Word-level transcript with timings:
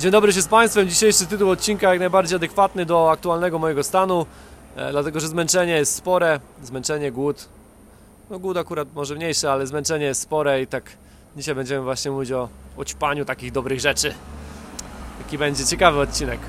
Dzień 0.00 0.10
dobry 0.10 0.32
się 0.32 0.42
z 0.42 0.48
Państwem. 0.48 0.88
Dzisiejszy 0.88 1.26
tytuł 1.26 1.50
odcinka 1.50 1.90
jak 1.90 2.00
najbardziej 2.00 2.36
adekwatny 2.36 2.86
do 2.86 3.10
aktualnego 3.10 3.58
mojego 3.58 3.82
stanu, 3.82 4.26
e, 4.76 4.90
dlatego 4.90 5.20
że 5.20 5.28
zmęczenie 5.28 5.72
jest 5.72 5.94
spore, 5.94 6.40
zmęczenie, 6.62 7.12
głód. 7.12 7.48
No 8.30 8.38
głód 8.38 8.56
akurat 8.56 8.94
może 8.94 9.14
mniejszy, 9.14 9.50
ale 9.50 9.66
zmęczenie 9.66 10.04
jest 10.04 10.22
spore 10.22 10.62
i 10.62 10.66
tak 10.66 10.84
dzisiaj 11.36 11.54
będziemy 11.54 11.84
właśnie 11.84 12.10
mówić 12.10 12.32
o, 12.32 12.48
o 12.76 12.84
ćpaniu 12.84 13.24
takich 13.24 13.52
dobrych 13.52 13.80
rzeczy. 13.80 14.14
Taki 15.24 15.38
będzie 15.38 15.66
ciekawy 15.66 16.00
odcinek. 16.00 16.40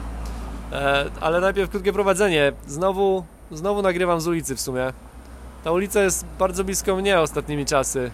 E, 0.72 1.06
ale 1.22 1.42
najpierw 1.42 1.70
krótkie 1.70 1.94
prowadzenie. 1.94 2.54
Znowu, 2.68 3.24
znowu 3.52 3.82
nagrywam 3.82 4.22
z 4.22 4.28
ulicy 4.28 4.56
w 4.56 4.62
sumie. 4.62 4.94
Ta 5.64 5.72
ulica 5.72 6.04
jest 6.04 6.26
bardzo 6.40 6.64
blisko 6.64 6.96
mnie 6.96 7.20
ostatnimi 7.20 7.66
czasy. 7.66 8.12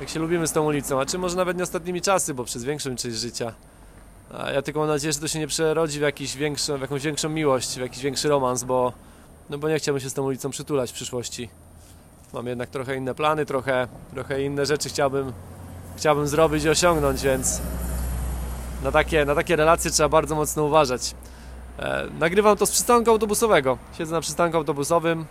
Jak 0.00 0.08
się 0.08 0.20
lubimy 0.20 0.46
z 0.46 0.52
tą 0.52 0.64
ulicą, 0.64 1.00
a 1.00 1.06
czy 1.06 1.18
może 1.18 1.36
nawet 1.36 1.56
nie 1.56 1.62
ostatnimi 1.62 2.00
czasy, 2.00 2.34
bo 2.34 2.44
przez 2.44 2.64
większą 2.64 2.96
część 2.96 3.16
życia. 3.16 3.52
Ja 4.54 4.62
tylko 4.62 4.80
mam 4.80 4.88
nadzieję, 4.88 5.12
że 5.12 5.18
to 5.18 5.28
się 5.28 5.38
nie 5.38 5.46
przerodzi 5.46 5.98
w, 5.98 6.02
jakiś 6.02 6.36
większą, 6.36 6.78
w 6.78 6.80
jakąś 6.80 7.02
większą 7.02 7.28
miłość, 7.28 7.74
w 7.74 7.80
jakiś 7.80 8.02
większy 8.02 8.28
romans, 8.28 8.64
bo, 8.64 8.92
no 9.50 9.58
bo 9.58 9.68
nie 9.68 9.78
chciałbym 9.78 10.00
się 10.00 10.10
z 10.10 10.14
tą 10.14 10.22
ulicą 10.22 10.50
przytulać 10.50 10.90
w 10.90 10.94
przyszłości. 10.94 11.48
Mam 12.32 12.46
jednak 12.46 12.70
trochę 12.70 12.96
inne 12.96 13.14
plany, 13.14 13.46
trochę, 13.46 13.88
trochę 14.14 14.42
inne 14.42 14.66
rzeczy 14.66 14.88
chciałbym, 14.88 15.32
chciałbym 15.96 16.28
zrobić 16.28 16.64
i 16.64 16.68
osiągnąć, 16.68 17.22
więc 17.22 17.60
na 18.82 18.92
takie, 18.92 19.24
na 19.24 19.34
takie 19.34 19.56
relacje 19.56 19.90
trzeba 19.90 20.08
bardzo 20.08 20.34
mocno 20.34 20.64
uważać. 20.64 21.14
E, 21.78 22.06
nagrywam 22.18 22.56
to 22.56 22.66
z 22.66 22.70
przystanku 22.70 23.10
autobusowego. 23.10 23.78
Siedzę 23.98 24.12
na 24.12 24.20
przystanku 24.20 24.56
autobusowym. 24.56 25.26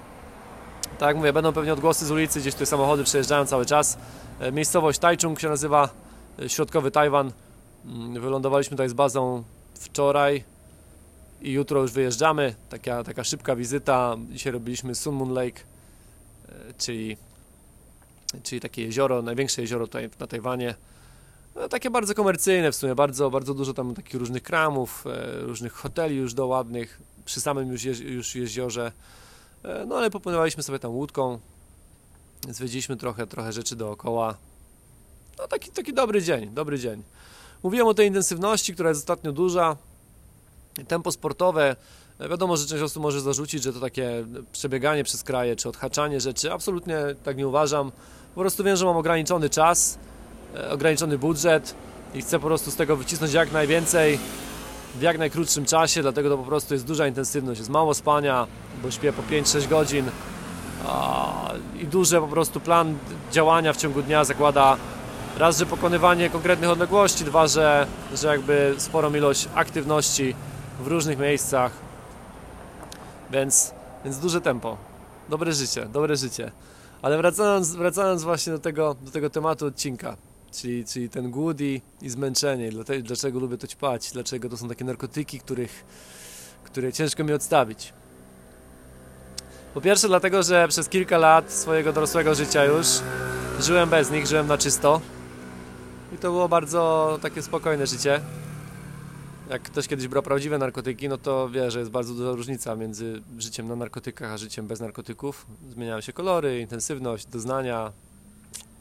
Tak 0.98 1.08
jak 1.08 1.18
mówię, 1.18 1.34
będą 1.34 1.54
pewnie 1.54 1.74
odgłosy 1.74 2.06
z 2.06 2.12
ulicy, 2.12 2.40
gdzieś 2.40 2.56
tu 2.56 2.66
samochody 2.66 3.04
przejeżdżają 3.04 3.46
cały 3.46 3.66
czas. 3.66 3.98
E, 4.40 4.52
miejscowość 4.52 5.00
Taichung 5.00 5.40
się 5.40 5.50
nazywa, 5.50 5.90
e, 6.40 6.50
środkowy 6.50 6.92
Tajwan. 6.92 7.32
Mm, 7.86 8.22
Wylądowaliśmy 8.22 8.78
tutaj 8.78 8.90
z 8.90 8.94
bazą 8.94 9.44
wczoraj 9.76 10.44
i 11.42 11.52
jutro 11.52 11.82
już 11.82 11.92
wyjeżdżamy. 11.92 12.56
Taka, 12.70 13.04
taka 13.04 13.24
szybka 13.24 13.56
wizyta. 13.56 14.16
Dzisiaj 14.30 14.54
robiliśmy 14.54 14.96
Sun 14.96 15.16
Moon 15.16 15.34
Lake, 15.34 15.62
e, 16.50 16.74
czyli, 16.78 17.18
czyli 18.44 18.62
takie 18.62 18.84
jezioro, 18.84 19.22
największe 19.22 19.62
jezioro 19.62 19.88
tutaj 19.88 20.10
na 20.20 20.28
Tajwanie. 20.28 20.76
No, 21.56 21.70
takie 21.70 21.90
bardzo 21.90 22.14
komercyjne 22.14 22.72
w 22.72 22.76
sumie, 22.76 22.96
bardzo, 22.96 23.30
bardzo 23.30 23.54
dużo 23.54 23.74
tam 23.74 23.96
takich 23.96 24.20
różnych 24.20 24.44
kramów, 24.44 25.06
e, 25.08 25.42
różnych 25.42 25.74
hoteli 25.74 26.16
już 26.16 26.34
do 26.34 26.48
ładnych, 26.48 27.02
przy 27.26 27.42
samym 27.42 27.72
już, 27.72 27.84
już 27.84 28.36
jeziorze. 28.36 28.92
E, 29.64 29.86
No 29.86 29.98
ale 29.98 30.10
popłynęliśmy 30.10 30.64
sobie 30.64 30.80
tam 30.80 30.92
łódką, 30.92 31.40
zwiedziliśmy 32.50 32.98
trochę, 32.98 33.28
trochę 33.28 33.54
rzeczy 33.54 33.76
dookoła. 33.76 34.38
No 35.38 35.48
taki, 35.48 35.72
taki 35.72 35.94
dobry 35.94 36.22
dzień, 36.22 36.50
dobry 36.50 36.80
dzień. 36.80 37.04
Mówiłem 37.64 37.88
o 37.88 37.94
tej 37.94 38.08
intensywności, 38.08 38.74
która 38.74 38.90
jest 38.90 39.02
ostatnio 39.02 39.32
duża. 39.32 39.76
Tempo 40.88 41.12
sportowe. 41.12 41.76
e, 42.20 42.30
Wiadomo, 42.30 42.58
że 42.58 42.68
część 42.68 42.84
osób 42.84 43.04
może 43.04 43.22
zarzucić, 43.22 43.64
że 43.64 43.74
to 43.74 43.80
takie 43.80 44.26
przebieganie 44.52 45.04
przez 45.04 45.24
kraje, 45.24 45.56
czy 45.56 45.70
odhaczanie 45.70 46.22
rzeczy. 46.22 46.54
Absolutnie 46.54 46.98
tak 47.24 47.38
nie 47.38 47.48
uważam. 47.48 47.92
Po 48.36 48.42
prostu 48.42 48.64
wiem, 48.64 48.76
że 48.76 48.86
mam 48.86 48.98
ograniczony 48.98 49.50
czas, 49.50 49.98
e, 50.56 50.72
ograniczony 50.72 51.18
budżet 51.18 51.76
i 52.14 52.22
chcę 52.22 52.40
po 52.40 52.48
prostu 52.48 52.72
z 52.72 52.76
tego 52.76 52.96
wycisnąć 52.96 53.34
jak 53.34 53.52
najwięcej 53.52 54.20
w 54.96 55.02
jak 55.02 55.18
najkrótszym 55.18 55.66
czasie, 55.66 56.02
dlatego 56.02 56.30
to 56.30 56.38
po 56.38 56.44
prostu 56.44 56.74
jest 56.74 56.86
duża 56.86 57.08
intensywność, 57.08 57.60
jest 57.60 57.72
mało 57.72 57.94
spania, 57.94 58.48
bo 58.84 58.92
śpię 58.92 59.14
po 59.14 59.22
5-6 59.22 59.68
godzin 59.68 60.06
i 61.82 61.88
duży 61.88 62.20
po 62.20 62.28
prostu 62.28 62.60
plan 62.60 62.98
działania 63.32 63.74
w 63.74 63.78
ciągu 63.78 64.02
dnia 64.02 64.24
zakłada 64.24 64.78
raz, 65.40 65.58
że 65.58 65.66
pokonywanie 65.66 66.30
konkretnych 66.30 66.70
odległości, 66.70 67.26
dwa, 67.26 67.48
że, 67.48 67.88
że 68.14 68.28
jakby 68.28 68.76
sporą 68.78 69.14
ilość 69.14 69.50
aktywności 69.56 70.36
w 70.80 70.88
różnych 70.88 71.20
miejscach, 71.20 71.72
więc, 73.32 73.74
więc 74.06 74.18
duże 74.18 74.42
tempo, 74.42 74.78
dobre 75.30 75.54
życie, 75.54 75.86
dobre 75.86 76.16
życie. 76.16 76.52
Ale 77.02 77.18
wracając, 77.18 77.76
wracając 77.76 78.24
właśnie 78.24 78.54
do 78.54 78.60
tego, 78.60 78.96
do 79.02 79.12
tego 79.12 79.30
tematu 79.30 79.66
odcinka, 79.66 80.18
czyli, 80.52 80.86
czyli 80.86 81.10
ten 81.10 81.32
głód 81.32 81.62
i, 81.62 81.82
i 82.02 82.10
zmęczenie, 82.10 82.70
dlaczego 83.02 83.40
lubię 83.40 83.58
to 83.58 83.68
ćpać, 83.68 84.12
dlaczego 84.12 84.50
to 84.50 84.58
są 84.58 84.70
takie 84.70 84.86
narkotyki, 84.86 85.40
których, 85.40 85.86
które 86.64 86.94
ciężko 86.94 87.24
mi 87.24 87.34
odstawić. 87.34 87.94
Po 89.74 89.82
pierwsze 89.82 90.08
dlatego, 90.08 90.44
że 90.44 90.68
przez 90.68 90.90
kilka 90.90 91.18
lat 91.18 91.52
swojego 91.52 91.94
dorosłego 91.94 92.36
życia 92.36 92.66
już 92.66 92.88
żyłem 93.60 93.90
bez 93.90 94.12
nich, 94.12 94.28
żyłem 94.28 94.48
na 94.48 94.58
czysto 94.58 95.02
i 96.14 96.18
to 96.18 96.32
było 96.32 96.50
bardzo 96.50 97.20
takie 97.22 97.42
spokojne 97.42 97.88
życie. 97.88 98.22
Jak 99.50 99.62
ktoś 99.62 99.88
kiedyś 99.88 100.08
brał 100.08 100.24
prawdziwe 100.24 100.58
narkotyki, 100.58 101.10
no 101.10 101.18
to 101.18 101.50
wie, 101.50 101.72
że 101.72 101.80
jest 101.80 101.92
bardzo 101.92 102.14
duża 102.14 102.32
różnica 102.32 102.76
między 102.76 103.22
życiem 103.38 103.68
na 103.68 103.76
narkotykach 103.76 104.32
a 104.32 104.38
życiem 104.38 104.68
bez 104.68 104.80
narkotyków. 104.80 105.46
Zmieniają 105.70 106.02
się 106.02 106.14
kolory, 106.14 106.60
intensywność, 106.60 107.26
doznania, 107.26 107.92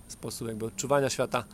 sposób 0.09 0.49
jakby 0.49 0.67
odczuwania 0.67 1.11
świata. 1.11 1.45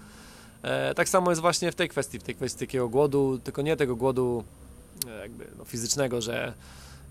E, 0.62 0.94
tak 0.94 1.08
samo 1.08 1.30
jest 1.30 1.40
właśnie 1.40 1.72
w 1.72 1.74
tej 1.74 1.88
kwestii, 1.88 2.18
w 2.18 2.22
tej 2.22 2.34
kwestii 2.34 2.66
takiego 2.66 2.88
głodu, 2.88 3.38
tylko 3.44 3.62
nie 3.62 3.76
tego 3.76 3.96
głodu 3.96 4.44
e, 5.06 5.20
jakby 5.20 5.46
no, 5.58 5.64
fizycznego, 5.64 6.20
że 6.20 6.54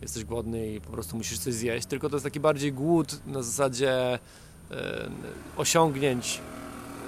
jesteś 0.02 0.24
głodny 0.24 0.74
i 0.74 0.82
po 0.82 0.90
prostu 0.90 1.18
musisz 1.18 1.40
coś 1.40 1.54
zjeść, 1.54 1.88
tylko 1.88 2.10
to 2.10 2.16
jest 2.16 2.24
taki 2.24 2.40
bardziej 2.40 2.74
głód 2.74 3.28
na 3.28 3.44
zasadzie 3.44 3.94
e, 4.02 4.20
osiągnięć, 5.58 6.42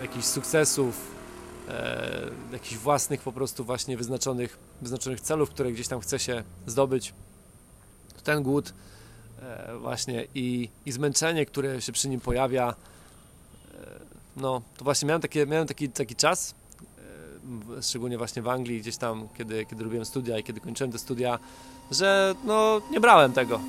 jakichś 0.01 0.25
sukcesów, 0.25 1.14
e, 1.69 2.31
jakichś 2.51 2.75
własnych 2.75 3.21
po 3.21 3.31
prostu 3.31 3.63
właśnie 3.63 3.97
wyznaczonych, 3.97 4.57
wyznaczonych 4.81 5.21
celów, 5.21 5.49
które 5.49 5.71
gdzieś 5.71 5.87
tam 5.87 5.99
chce 5.99 6.19
się 6.19 6.43
zdobyć. 6.67 7.13
Ten 8.23 8.43
głód 8.43 8.73
e, 9.41 9.77
właśnie 9.77 10.27
i, 10.35 10.69
i 10.85 10.91
zmęczenie, 10.91 11.45
które 11.45 11.81
się 11.81 11.91
przy 11.91 12.09
nim 12.09 12.19
pojawia, 12.19 12.69
e, 12.69 12.75
no 14.37 14.61
to 14.77 14.83
właśnie 14.83 15.07
miałem, 15.07 15.21
takie, 15.21 15.45
miałem 15.45 15.67
taki, 15.67 15.89
taki 15.89 16.15
czas, 16.15 16.55
e, 17.77 17.83
szczególnie 17.83 18.17
właśnie 18.17 18.41
w 18.41 18.47
Anglii, 18.47 18.81
gdzieś 18.81 18.97
tam, 18.97 19.27
kiedy, 19.37 19.65
kiedy 19.65 19.83
robiłem 19.83 20.05
studia 20.05 20.37
i 20.37 20.43
kiedy 20.43 20.59
kończyłem 20.59 20.91
te 20.91 20.99
studia, 20.99 21.39
że 21.91 22.35
no 22.43 22.81
nie 22.91 22.99
brałem 22.99 23.33
tego. 23.33 23.59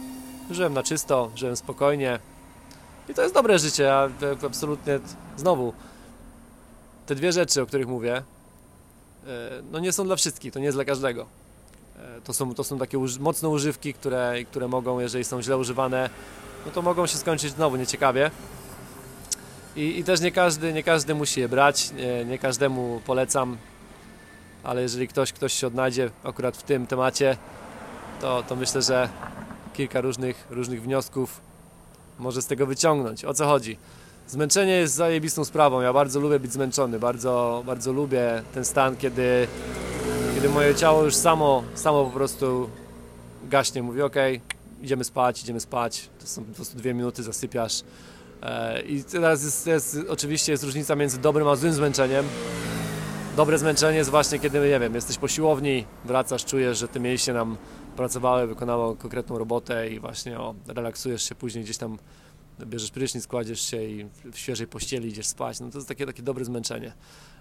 Żyłem 0.51 0.75
na 0.75 0.83
czysto, 0.83 1.31
żyłem 1.35 1.57
spokojnie 1.57 2.19
i 3.09 3.15
to 3.15 3.23
jest 3.23 3.35
dobre 3.35 3.59
życie, 3.59 3.93
tak 4.21 4.45
absolutnie 4.45 5.01
znowu 5.37 5.73
te 7.07 7.15
dwie 7.15 7.33
rzeczy, 7.33 7.63
o 7.63 7.67
których 7.67 7.89
mówię, 7.89 8.17
e, 8.17 8.23
no 9.73 9.79
nie 9.79 9.93
są 9.93 10.05
dla 10.05 10.17
wszystkich, 10.17 10.53
to 10.53 10.59
nie 10.59 10.65
jest 10.65 10.77
dla 10.77 10.85
każdego. 10.85 11.27
E, 11.99 12.21
To 12.25 12.33
są, 12.33 12.55
to 12.55 12.65
są 12.65 12.79
takie 12.79 12.99
mocne 13.21 13.49
używki, 13.49 13.95
które, 13.95 14.35
które 14.51 14.69
mogą, 14.69 15.01
jeżeli 15.01 15.25
są 15.25 15.43
źle 15.43 15.57
używane, 15.57 16.11
no 16.67 16.73
to 16.73 16.83
mogą 16.83 17.07
się 17.07 17.19
skończyć 17.19 17.53
znowu 17.53 17.77
nieciekawie. 17.77 18.31
I, 19.77 19.99
I 19.99 20.05
też 20.05 20.21
nie 20.21 20.33
każdy, 20.33 20.73
nie 20.73 20.83
każdy 20.83 21.15
musi 21.15 21.41
je 21.41 21.49
brać, 21.49 21.93
nie, 21.93 22.25
nie 22.25 22.39
każdemu 22.39 23.01
polecam, 23.07 23.57
ale 24.65 24.83
jeżeli 24.83 25.09
ktoś, 25.09 25.33
ktoś 25.33 25.53
się 25.53 25.67
odnajdzie 25.67 26.11
akurat 26.25 26.57
w 26.57 26.63
tym 26.63 26.87
temacie, 26.87 27.37
to, 28.21 28.43
to 28.43 28.57
myślę, 28.57 28.83
że 28.83 29.09
kilka 29.75 30.01
różnych, 30.01 30.47
różnych 30.51 30.83
wniosków 30.83 31.41
może 32.19 32.43
z 32.43 32.47
tego 32.47 32.67
wyciągnąć. 32.67 33.25
O 33.25 33.35
co 33.35 33.47
chodzi? 33.47 33.79
Zmęczenie 34.29 34.73
jest 34.73 34.95
zajebistą 34.95 35.45
sprawą. 35.45 35.81
Ja 35.81 35.93
bardzo 35.93 36.21
lubię 36.21 36.41
być 36.41 36.53
zmęczony, 36.53 36.99
bardzo, 36.99 37.63
bardzo 37.67 37.93
lubię 37.93 38.43
ten 38.55 38.65
stan, 38.65 38.97
kiedy, 38.97 39.49
kiedy 40.35 40.49
moje 40.49 40.75
ciało 40.75 41.05
już 41.05 41.15
samo, 41.15 41.63
samo 41.75 42.05
po 42.05 42.11
prostu 42.11 42.71
gaśnie. 43.45 43.83
Mówi, 43.83 44.03
ok, 44.03 44.15
idziemy 44.83 45.05
spać, 45.05 45.43
idziemy 45.43 45.61
spać. 45.61 46.09
To 46.21 46.27
są 46.27 46.45
po 46.45 46.55
prostu 46.55 46.79
dwie 46.79 46.95
minuty, 46.95 47.23
zasypiasz. 47.23 47.83
E, 48.43 48.83
I 48.83 49.05
teraz 49.05 49.45
jest, 49.45 49.67
jest, 49.67 49.99
oczywiście 50.09 50.53
jest 50.53 50.65
różnica 50.65 50.97
między 50.97 51.19
dobrym 51.19 51.49
a 51.49 51.57
złym 51.57 51.73
zmęczeniem. 51.73 52.25
Dobre 53.37 53.59
zmęczenie 53.59 53.99
jest 53.99 54.11
właśnie, 54.11 54.39
kiedy, 54.39 54.61
nie 54.61 54.81
wiem, 54.81 54.95
jesteś 54.95 55.19
po 55.19 55.29
siłowni, 55.29 55.85
wracasz, 56.05 56.45
czujesz, 56.45 56.79
że 56.79 56.89
te 56.89 57.01
mięśnie 57.01 57.35
nam 57.35 57.57
pracowały, 57.97 58.47
wykonało 58.47 58.97
konkretną 58.97 59.39
robotę 59.39 59.89
i 59.91 60.01
właśnie 60.01 60.41
o, 60.41 60.55
relaksujesz 60.69 61.23
się 61.23 61.35
później 61.35 61.65
gdzieś 61.65 61.77
tam 61.77 61.99
bierzesz 62.65 62.91
prysznic, 62.91 63.27
kładziesz 63.27 63.61
się 63.61 63.85
i 63.85 64.07
w 64.33 64.39
świeżej 64.39 64.67
pościeli 64.67 65.09
idziesz 65.09 65.27
spać, 65.27 65.61
no 65.61 65.71
to 65.71 65.79
jest 65.79 65.89
takie, 65.89 66.07
takie 66.07 66.23
dobre 66.23 66.45
zmęczenie. 66.45 66.93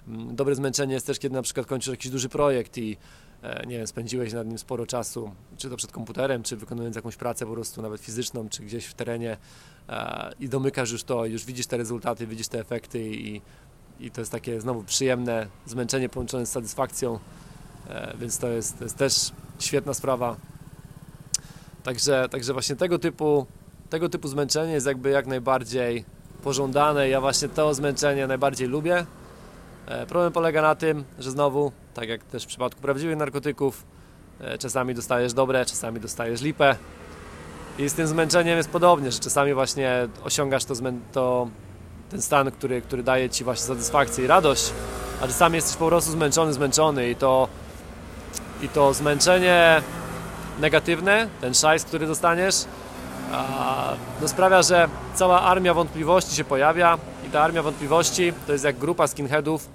Mm, 0.07 0.35
Dobre 0.35 0.55
zmęczenie 0.55 0.93
jest 0.93 1.07
też, 1.07 1.19
kiedy 1.19 1.35
na 1.35 1.41
przykład 1.41 1.67
kończysz 1.67 1.91
jakiś 1.91 2.11
duży 2.11 2.29
projekt 2.29 2.77
i 2.77 2.97
e, 3.41 3.65
nie 3.65 3.77
wiem, 3.77 3.87
spędziłeś 3.87 4.33
nad 4.33 4.47
nim 4.47 4.57
sporo 4.57 4.85
czasu, 4.85 5.31
czy 5.57 5.69
to 5.69 5.77
przed 5.77 5.91
komputerem, 5.91 6.43
czy 6.43 6.57
wykonując 6.57 6.95
jakąś 6.95 7.15
pracę 7.15 7.45
po 7.45 7.51
prostu 7.51 7.81
nawet 7.81 8.01
fizyczną, 8.01 8.49
czy 8.49 8.63
gdzieś 8.63 8.85
w 8.85 8.93
terenie 8.93 9.37
e, 9.89 10.31
i 10.39 10.49
domykasz 10.49 10.91
już 10.91 11.03
to, 11.03 11.25
już 11.25 11.45
widzisz 11.45 11.67
te 11.67 11.77
rezultaty, 11.77 12.27
widzisz 12.27 12.47
te 12.47 12.59
efekty 12.59 13.09
i, 13.09 13.41
i 13.99 14.11
to 14.11 14.21
jest 14.21 14.31
takie 14.31 14.61
znowu 14.61 14.83
przyjemne 14.83 15.47
zmęczenie 15.65 16.09
połączone 16.09 16.45
z 16.45 16.51
satysfakcją, 16.51 17.19
e, 17.89 18.17
więc 18.17 18.37
to 18.37 18.47
jest, 18.47 18.77
to 18.77 18.83
jest 18.83 18.97
też 18.97 19.31
świetna 19.59 19.93
sprawa. 19.93 20.37
Także, 21.83 22.29
także 22.31 22.53
właśnie 22.53 22.75
tego 22.75 22.99
typu, 22.99 23.47
tego 23.89 24.09
typu 24.09 24.27
zmęczenie 24.27 24.73
jest 24.73 24.87
jakby 24.87 25.09
jak 25.09 25.27
najbardziej 25.27 26.05
pożądane. 26.43 27.09
Ja 27.09 27.21
właśnie 27.21 27.49
to 27.49 27.73
zmęczenie 27.73 28.27
najbardziej 28.27 28.67
lubię. 28.67 29.05
E, 29.87 30.05
Problem 30.05 30.33
polega 30.33 30.61
na 30.61 30.75
tym, 30.75 31.03
że 31.19 31.31
znowu 31.31 31.71
tak 31.93 32.09
jak 32.09 32.23
też 32.23 32.43
w 32.43 32.47
przypadku 32.47 32.81
prawdziwych 32.81 33.17
narkotyków. 33.17 33.83
E, 34.39 34.57
czasami 34.57 34.95
dostajesz 34.95 35.33
dobre, 35.33 35.65
czasami 35.65 35.99
dostajesz 35.99 36.41
lipę. 36.41 36.75
I 37.79 37.89
z 37.89 37.93
tym 37.93 38.07
zmęczeniem 38.07 38.57
jest 38.57 38.69
podobnie, 38.69 39.11
że 39.11 39.19
czasami 39.19 39.53
właśnie 39.53 40.07
osiągasz 40.23 40.65
to, 40.65 40.73
to 41.11 41.47
ten 42.09 42.21
stan, 42.21 42.51
który, 42.51 42.81
który 42.81 43.03
daje 43.03 43.29
ci 43.29 43.43
właśnie 43.43 43.65
satysfakcję 43.65 44.23
i 44.23 44.27
radość, 44.27 44.73
a 45.21 45.27
czasami 45.27 45.55
jesteś 45.55 45.75
po 45.75 45.87
prostu 45.87 46.11
zmęczony, 46.11 46.53
zmęczony 46.53 47.09
i 47.09 47.15
to, 47.15 47.47
i 48.61 48.69
to 48.69 48.93
zmęczenie 48.93 49.81
negatywne, 50.59 51.27
ten 51.41 51.53
szajs, 51.53 51.83
który 51.83 52.07
dostaniesz, 52.07 52.55
no 54.21 54.27
sprawia, 54.27 54.61
że 54.61 54.89
cała 55.13 55.41
armia 55.41 55.73
wątpliwości 55.73 56.35
się 56.35 56.43
pojawia 56.43 56.97
i 57.27 57.29
ta 57.29 57.41
armia 57.41 57.63
wątpliwości 57.63 58.33
to 58.47 58.53
jest 58.53 58.65
jak 58.65 58.77
grupa 58.77 59.07
skinheadów, 59.07 59.69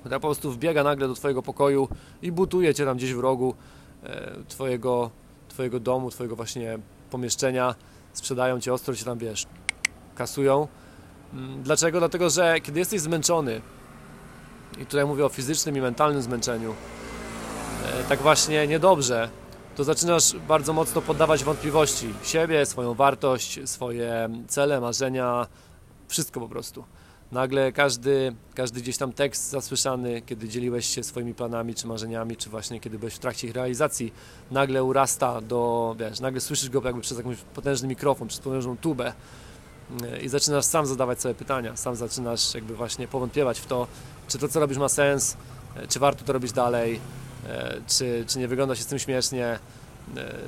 która 0.00 0.20
po 0.20 0.28
prostu 0.28 0.52
wbiega 0.52 0.82
nagle 0.82 1.08
do 1.08 1.14
twojego 1.14 1.42
pokoju 1.42 1.88
i 2.22 2.32
butuje 2.32 2.74
cię 2.74 2.84
tam 2.84 2.96
gdzieś 2.96 3.14
w 3.14 3.20
rogu 3.20 3.54
e, 4.04 4.30
twojego, 4.48 5.10
twojego 5.48 5.80
domu, 5.80 6.10
twojego 6.10 6.36
właśnie 6.36 6.78
pomieszczenia, 7.10 7.74
sprzedają 8.12 8.60
cię 8.60 8.72
ostro, 8.72 8.94
cię 8.94 9.04
tam 9.04 9.18
wiesz, 9.18 9.46
kasują. 10.14 10.68
Mm, 11.34 11.62
dlaczego? 11.62 11.98
Dlatego, 11.98 12.30
że 12.30 12.60
kiedy 12.60 12.78
jesteś 12.78 13.00
zmęczony, 13.00 13.60
i 14.78 14.86
tutaj 14.86 15.06
mówię 15.06 15.26
o 15.26 15.28
fizycznym 15.28 15.76
i 15.76 15.80
mentalnym 15.80 16.22
zmęczeniu, 16.22 16.74
e, 17.84 18.04
tak 18.04 18.18
właśnie 18.22 18.66
niedobrze, 18.66 19.28
to 19.76 19.84
zaczynasz 19.84 20.36
bardzo 20.48 20.72
mocno 20.72 21.02
poddawać 21.02 21.44
wątpliwości. 21.44 22.14
Siebie, 22.22 22.66
swoją 22.66 22.94
wartość, 22.94 23.60
swoje 23.64 24.28
cele, 24.48 24.80
marzenia, 24.80 25.46
wszystko 26.08 26.40
po 26.40 26.48
prostu. 26.48 26.84
Nagle 27.32 27.72
każdy, 27.72 28.34
każdy 28.54 28.80
gdzieś 28.80 28.96
tam 28.96 29.12
tekst 29.12 29.50
zasłyszany, 29.50 30.22
kiedy 30.22 30.48
dzieliłeś 30.48 30.86
się 30.86 31.02
swoimi 31.02 31.34
planami 31.34 31.74
czy 31.74 31.86
marzeniami, 31.86 32.36
czy 32.36 32.50
właśnie 32.50 32.80
kiedy 32.80 32.98
byłeś 32.98 33.14
w 33.14 33.18
trakcie 33.18 33.48
ich 33.48 33.54
realizacji, 33.54 34.12
nagle 34.50 34.84
urasta 34.84 35.40
do, 35.40 35.94
wiesz, 35.98 36.20
nagle 36.20 36.40
słyszysz 36.40 36.70
go 36.70 36.82
jakby 36.84 37.00
przez 37.00 37.18
jakąś 37.18 37.36
potężny 37.36 37.88
mikrofon, 37.88 38.28
przez 38.28 38.40
potężną 38.40 38.76
tubę 38.76 39.12
e, 40.02 40.20
i 40.20 40.28
zaczynasz 40.28 40.64
sam 40.64 40.86
zadawać 40.86 41.20
sobie 41.20 41.34
pytania, 41.34 41.76
sam 41.76 41.96
zaczynasz 41.96 42.54
jakby 42.54 42.74
właśnie 42.74 43.08
powątpiewać 43.08 43.60
w 43.60 43.66
to, 43.66 43.86
czy 44.28 44.38
to 44.38 44.48
co 44.48 44.60
robisz 44.60 44.78
ma 44.78 44.88
sens, 44.88 45.36
e, 45.76 45.86
czy 45.86 45.98
warto 45.98 46.24
to 46.24 46.32
robić 46.32 46.52
dalej, 46.52 47.00
czy, 47.86 48.24
czy 48.28 48.38
nie 48.38 48.48
wygląda 48.48 48.74
się 48.74 48.82
z 48.82 48.86
tym 48.86 48.98
śmiesznie, 48.98 49.58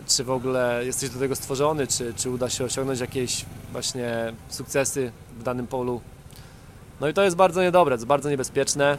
czy 0.07 0.25
w 0.25 0.31
ogóle 0.31 0.83
jesteś 0.85 1.11
do 1.11 1.19
tego 1.19 1.37
stworzony, 1.37 1.87
czy, 1.87 2.15
czy 2.15 2.31
uda 2.31 2.51
się 2.51 2.65
osiągnąć 2.65 3.01
jakieś 3.01 3.45
właśnie 3.73 4.33
sukcesy 4.49 5.13
w 5.39 5.43
danym 5.43 5.67
polu. 5.67 6.01
No 7.01 7.09
i 7.09 7.15
to 7.15 7.23
jest 7.23 7.37
bardzo 7.37 7.63
niedobre, 7.63 7.97
to 7.97 7.99
jest 7.99 8.07
bardzo 8.07 8.31
niebezpieczne. 8.31 8.99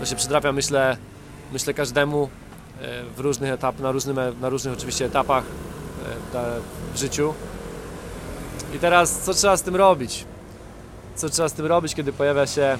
To 0.00 0.06
się 0.06 0.16
przytrafia, 0.16 0.52
myślę, 0.52 0.96
myślę 1.52 1.74
każdemu 1.74 2.28
w 3.16 3.20
różnych 3.20 3.52
etapach, 3.52 3.80
na, 3.80 3.92
różnym, 3.92 4.16
na 4.40 4.48
różnych 4.48 4.74
oczywiście 4.74 5.04
etapach 5.04 5.44
w 6.94 6.98
życiu. 6.98 7.34
I 8.74 8.78
teraz 8.78 9.18
co 9.18 9.34
trzeba 9.34 9.56
z 9.56 9.62
tym 9.62 9.76
robić? 9.76 10.24
Co 11.14 11.28
trzeba 11.28 11.48
z 11.48 11.52
tym 11.52 11.66
robić, 11.66 11.94
kiedy 11.94 12.12
pojawia 12.12 12.46
się 12.46 12.78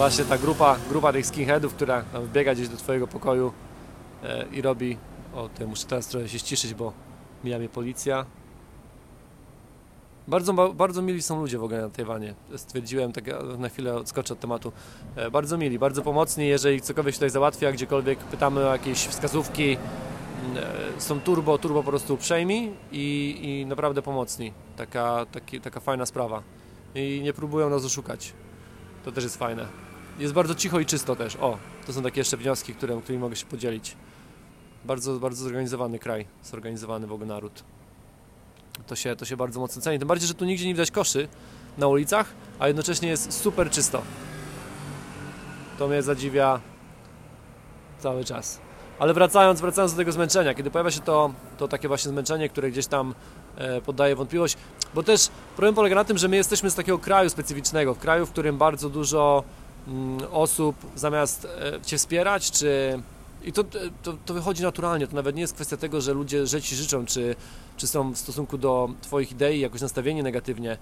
właśnie 0.00 0.24
ta 0.24 0.38
grupa, 0.38 0.76
grupa 0.88 1.12
tych 1.12 1.26
skinheadów, 1.26 1.74
która 1.74 2.02
wbiega 2.02 2.54
gdzieś 2.54 2.68
do 2.68 2.76
Twojego 2.76 3.06
pokoju 3.06 3.52
e, 4.22 4.44
i 4.52 4.62
robi... 4.62 4.96
O, 5.34 5.48
to 5.48 5.66
muszę 5.66 5.86
teraz 5.86 6.08
trochę 6.08 6.28
się 6.28 6.38
ściszyć, 6.38 6.74
bo 6.74 6.92
mija 7.44 7.58
mnie 7.58 7.68
policja. 7.68 8.26
Bardzo, 10.28 10.74
bardzo 10.74 11.02
mili 11.02 11.22
są 11.22 11.40
ludzie 11.40 11.58
w 11.58 11.64
ogóle 11.64 11.80
na 11.82 11.90
Tajwanie. 11.90 12.34
Stwierdziłem, 12.56 13.12
tak 13.12 13.24
na 13.58 13.68
chwilę 13.68 13.94
odskoczę 13.94 14.34
od 14.34 14.40
tematu. 14.40 14.72
E, 15.16 15.30
bardzo 15.30 15.58
mili, 15.58 15.78
bardzo 15.78 16.02
pomocni, 16.02 16.46
jeżeli 16.46 16.80
cokolwiek 16.80 17.14
się 17.14 17.18
tutaj 17.18 17.30
załatwia, 17.30 17.72
gdziekolwiek 17.72 18.18
pytamy 18.18 18.68
o 18.68 18.72
jakieś 18.72 19.06
wskazówki, 19.06 19.76
E, 20.56 21.00
są 21.00 21.20
turbo, 21.20 21.58
turbo 21.58 21.82
po 21.82 21.90
prostu 21.90 22.14
uprzejmi 22.14 22.72
i, 22.92 23.38
i 23.42 23.66
naprawdę 23.66 24.02
pomocni. 24.02 24.52
Taka, 24.76 25.26
taki, 25.32 25.60
taka 25.60 25.80
fajna 25.80 26.06
sprawa. 26.06 26.42
I 26.94 27.20
nie 27.24 27.32
próbują 27.32 27.70
nas 27.70 27.84
oszukać. 27.84 28.32
To 29.04 29.12
też 29.12 29.24
jest 29.24 29.36
fajne. 29.36 29.89
Jest 30.20 30.34
bardzo 30.34 30.54
cicho 30.54 30.80
i 30.80 30.86
czysto 30.86 31.16
też. 31.16 31.36
O, 31.36 31.58
to 31.86 31.92
są 31.92 32.02
takie 32.02 32.20
jeszcze 32.20 32.36
wnioski, 32.36 32.74
które, 32.74 33.00
którymi 33.02 33.20
mogę 33.22 33.36
się 33.36 33.46
podzielić. 33.46 33.96
Bardzo, 34.84 35.20
bardzo 35.20 35.44
zorganizowany 35.44 35.98
kraj, 35.98 36.26
zorganizowany 36.44 37.06
w 37.06 37.12
ogóle 37.12 37.26
naród. 37.26 37.64
To 38.86 38.96
się, 38.96 39.16
to 39.16 39.24
się 39.24 39.36
bardzo 39.36 39.60
mocno 39.60 39.82
ceni. 39.82 39.98
Tym 39.98 40.08
bardziej, 40.08 40.28
że 40.28 40.34
tu 40.34 40.44
nigdzie 40.44 40.66
nie 40.66 40.74
widać 40.74 40.90
koszy 40.90 41.28
na 41.78 41.86
ulicach, 41.86 42.26
a 42.58 42.68
jednocześnie 42.68 43.08
jest 43.08 43.32
super 43.32 43.70
czysto. 43.70 44.02
To 45.78 45.88
mnie 45.88 46.02
zadziwia 46.02 46.60
cały 47.98 48.24
czas. 48.24 48.60
Ale 48.98 49.14
wracając, 49.14 49.60
wracając 49.60 49.92
do 49.92 49.98
tego 49.98 50.12
zmęczenia, 50.12 50.54
kiedy 50.54 50.70
pojawia 50.70 50.90
się 50.90 51.00
to, 51.00 51.32
to 51.58 51.68
takie 51.68 51.88
właśnie 51.88 52.10
zmęczenie, 52.10 52.48
które 52.48 52.70
gdzieś 52.70 52.86
tam 52.86 53.14
e, 53.56 53.80
poddaje 53.80 54.16
wątpliwość, 54.16 54.56
bo 54.94 55.02
też 55.02 55.28
problem 55.56 55.74
polega 55.74 55.94
na 55.94 56.04
tym, 56.04 56.18
że 56.18 56.28
my 56.28 56.36
jesteśmy 56.36 56.70
z 56.70 56.74
takiego 56.74 56.98
kraju 56.98 57.30
specyficznego, 57.30 57.94
w 57.94 57.98
kraju, 57.98 58.26
w 58.26 58.30
którym 58.30 58.58
bardzo 58.58 58.90
dużo 58.90 59.44
osób 60.30 60.76
zamiast 60.96 61.44
e, 61.44 61.80
Cię 61.82 61.98
wspierać, 61.98 62.50
czy 62.50 63.02
i 63.44 63.52
to, 63.52 63.64
to, 64.02 64.12
to, 64.24 64.34
wychodzi 64.34 64.62
naturalnie, 64.62 65.06
to 65.06 65.16
nawet 65.16 65.36
nie 65.36 65.40
jest 65.40 65.54
kwestia 65.54 65.76
tego, 65.76 66.00
że 66.00 66.12
ludzie, 66.12 66.46
że 66.46 66.62
Ci 66.62 66.76
życzą, 66.76 67.06
czy, 67.06 67.36
czy 67.76 67.86
są 67.86 68.12
w 68.12 68.18
stosunku 68.18 68.58
do 68.58 68.88
Twoich 69.02 69.32
idei 69.32 69.60
jakoś 69.60 69.80
nastawieni 69.80 70.22
negatywnie, 70.22 70.78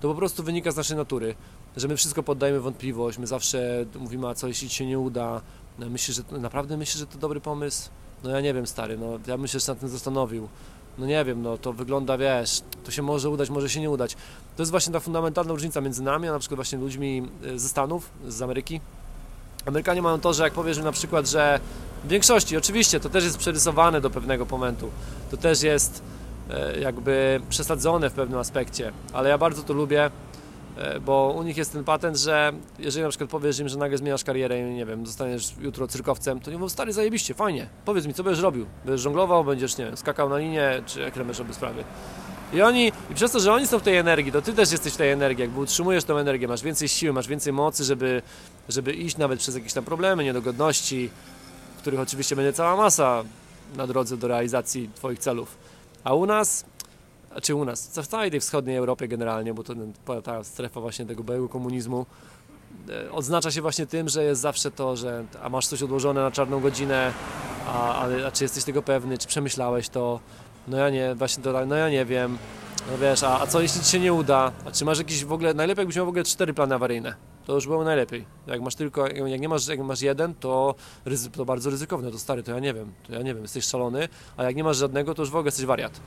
to 0.00 0.08
po 0.08 0.14
prostu 0.14 0.42
wynika 0.42 0.70
z 0.70 0.76
naszej 0.76 0.96
natury, 0.96 1.34
że 1.76 1.88
my 1.88 1.96
wszystko 1.96 2.22
poddajemy 2.22 2.60
wątpliwość, 2.60 3.18
my 3.18 3.26
zawsze 3.26 3.84
mówimy, 3.98 4.28
a 4.28 4.34
co 4.34 4.48
jeśli 4.48 4.68
Ci 4.68 4.76
się 4.76 4.86
nie 4.86 4.98
uda, 4.98 5.40
no, 5.78 5.90
myślisz, 5.90 6.16
że 6.16 6.40
naprawdę 6.40 6.76
myślisz, 6.76 6.98
że 6.98 7.06
to 7.06 7.18
dobry 7.18 7.40
pomysł? 7.40 7.90
No 8.24 8.30
ja 8.30 8.40
nie 8.40 8.54
wiem, 8.54 8.66
stary, 8.66 8.98
no 8.98 9.18
ja 9.26 9.46
że 9.46 9.60
się 9.60 9.72
nad 9.72 9.80
tym 9.80 9.88
zastanowił. 9.88 10.48
No 10.98 11.06
nie 11.06 11.24
wiem, 11.24 11.42
no 11.42 11.58
to 11.58 11.72
wygląda, 11.72 12.18
wiesz, 12.18 12.62
to 12.84 12.90
się 12.90 13.02
może 13.02 13.30
udać, 13.30 13.50
może 13.50 13.70
się 13.70 13.80
nie 13.80 13.90
udać. 13.90 14.14
To 14.56 14.62
jest 14.62 14.70
właśnie 14.70 14.92
ta 14.92 15.00
fundamentalna 15.00 15.52
różnica 15.52 15.80
między 15.80 16.02
nami, 16.02 16.28
a 16.28 16.32
na 16.32 16.38
przykład 16.38 16.56
właśnie 16.56 16.78
ludźmi 16.78 17.28
e, 17.44 17.58
ze 17.58 17.68
Stanów, 17.68 18.10
z 18.28 18.42
Ameryki. 18.42 18.80
Amerykanie 19.66 20.02
mają 20.02 20.20
to, 20.20 20.32
że 20.32 20.44
jak 20.44 20.52
powiesz 20.52 20.78
na 20.78 20.92
przykład, 20.92 21.28
że 21.28 21.60
w 22.04 22.08
większości, 22.08 22.56
oczywiście, 22.56 23.00
to 23.00 23.08
też 23.08 23.24
jest 23.24 23.38
przerysowane 23.38 24.00
do 24.00 24.10
pewnego 24.10 24.44
momentu, 24.44 24.90
to 25.30 25.36
też 25.36 25.62
jest 25.62 26.02
e, 26.50 26.80
jakby 26.80 27.40
przesadzone 27.48 28.10
w 28.10 28.12
pewnym 28.12 28.38
aspekcie, 28.38 28.92
ale 29.12 29.28
ja 29.28 29.38
bardzo 29.38 29.62
to 29.62 29.72
lubię, 29.72 30.10
bo 31.00 31.34
u 31.38 31.42
nich 31.42 31.56
jest 31.56 31.72
ten 31.72 31.84
patent, 31.84 32.16
że 32.16 32.52
jeżeli 32.78 33.02
na 33.02 33.08
przykład 33.08 33.30
powiesz 33.30 33.58
im, 33.58 33.68
że 33.68 33.78
nagle 33.78 33.98
zmieniasz 33.98 34.24
karierę 34.24 34.60
i 34.60 34.74
nie 34.74 34.86
wiem, 34.86 35.06
zostaniesz 35.06 35.54
jutro 35.60 35.88
cyrkowcem, 35.88 36.40
to 36.40 36.50
nie 36.50 36.56
mówią, 36.56 36.68
stary, 36.68 36.92
zajebiście, 36.92 37.34
fajnie, 37.34 37.68
powiedz 37.84 38.06
mi, 38.06 38.14
co 38.14 38.24
będziesz 38.24 38.42
robił? 38.42 38.66
Będziesz 38.84 39.00
żonglował, 39.00 39.44
będziesz, 39.44 39.78
nie 39.78 39.84
wiem, 39.84 39.96
skakał 39.96 40.28
na 40.28 40.38
linię, 40.38 40.82
czy 40.86 41.00
jakie 41.00 41.18
będziesz 41.18 41.38
robił 41.38 41.54
sprawy? 41.54 41.84
I 42.52 42.62
oni, 42.62 42.92
i 43.10 43.14
przez 43.14 43.32
to, 43.32 43.40
że 43.40 43.52
oni 43.52 43.66
są 43.66 43.78
w 43.78 43.82
tej 43.82 43.96
energii, 43.96 44.32
to 44.32 44.42
ty 44.42 44.52
też 44.52 44.72
jesteś 44.72 44.92
w 44.92 44.96
tej 44.96 45.10
energii, 45.10 45.42
jakby 45.42 45.60
utrzymujesz 45.60 46.04
tą 46.04 46.16
energię, 46.16 46.48
masz 46.48 46.62
więcej 46.62 46.88
siły, 46.88 47.12
masz 47.12 47.28
więcej 47.28 47.52
mocy, 47.52 47.84
żeby, 47.84 48.22
żeby 48.68 48.92
iść 48.92 49.16
nawet 49.16 49.38
przez 49.38 49.54
jakieś 49.54 49.72
tam 49.72 49.84
problemy, 49.84 50.24
niedogodności, 50.24 51.10
których 51.78 52.00
oczywiście 52.00 52.36
będzie 52.36 52.52
cała 52.52 52.76
masa 52.76 53.24
na 53.76 53.86
drodze 53.86 54.16
do 54.16 54.28
realizacji 54.28 54.90
twoich 54.94 55.18
celów. 55.18 55.56
A 56.04 56.14
u 56.14 56.26
nas 56.26 56.64
czy 57.42 57.54
u 57.54 57.64
nas, 57.64 57.98
w 57.98 58.06
całej 58.06 58.30
tej 58.30 58.40
wschodniej 58.40 58.76
Europie 58.76 59.08
generalnie, 59.08 59.54
bo 59.54 59.62
to 59.62 59.74
ta 60.22 60.44
strefa 60.44 60.80
właśnie 60.80 61.06
tego 61.06 61.24
byłego 61.24 61.48
komunizmu 61.48 62.06
e, 62.88 63.12
odznacza 63.12 63.50
się 63.50 63.62
właśnie 63.62 63.86
tym, 63.86 64.08
że 64.08 64.24
jest 64.24 64.40
zawsze 64.40 64.70
to, 64.70 64.96
że 64.96 65.24
a 65.42 65.48
masz 65.48 65.66
coś 65.66 65.82
odłożone 65.82 66.20
na 66.20 66.30
czarną 66.30 66.60
godzinę, 66.60 67.12
a, 67.66 67.94
a, 67.94 68.06
a 68.26 68.30
czy 68.30 68.44
jesteś 68.44 68.64
tego 68.64 68.82
pewny, 68.82 69.18
czy 69.18 69.28
przemyślałeś 69.28 69.88
to, 69.88 70.20
no 70.68 70.76
ja 70.76 70.90
nie, 70.90 71.14
właśnie 71.14 71.44
to, 71.44 71.66
no 71.66 71.76
ja 71.76 71.90
nie 71.90 72.04
wiem, 72.04 72.38
no 72.90 72.98
wiesz, 72.98 73.22
a, 73.22 73.40
a 73.40 73.46
co 73.46 73.60
jeśli 73.60 73.80
ci 73.80 73.90
się 73.90 74.00
nie 74.00 74.12
uda, 74.12 74.52
a 74.64 74.70
czy 74.70 74.84
masz 74.84 74.98
jakiś 74.98 75.24
w 75.24 75.32
ogóle, 75.32 75.54
najlepiej 75.54 75.80
jakbyś 75.80 75.96
miał 75.96 76.06
w 76.06 76.08
ogóle 76.08 76.24
cztery 76.24 76.54
plany 76.54 76.74
awaryjne, 76.74 77.14
to 77.46 77.54
już 77.54 77.66
było 77.66 77.84
najlepiej, 77.84 78.24
jak 78.46 78.60
masz 78.60 78.74
tylko, 78.74 79.08
jak 79.08 79.40
nie 79.40 79.48
masz, 79.48 79.68
jak 79.68 79.80
masz 79.80 80.00
jeden, 80.00 80.34
to, 80.34 80.74
to 81.32 81.44
bardzo 81.44 81.70
ryzykowne, 81.70 82.10
to 82.10 82.18
stary, 82.18 82.42
to 82.42 82.52
ja 82.52 82.58
nie 82.58 82.74
wiem, 82.74 82.92
to 83.06 83.12
ja 83.12 83.22
nie 83.22 83.34
wiem, 83.34 83.42
jesteś 83.42 83.64
szalony, 83.64 84.08
a 84.36 84.44
jak 84.44 84.56
nie 84.56 84.64
masz 84.64 84.76
żadnego, 84.76 85.14
to 85.14 85.22
już 85.22 85.30
w 85.30 85.36
ogóle 85.36 85.48
jesteś 85.48 85.66
wariat. 85.66 86.00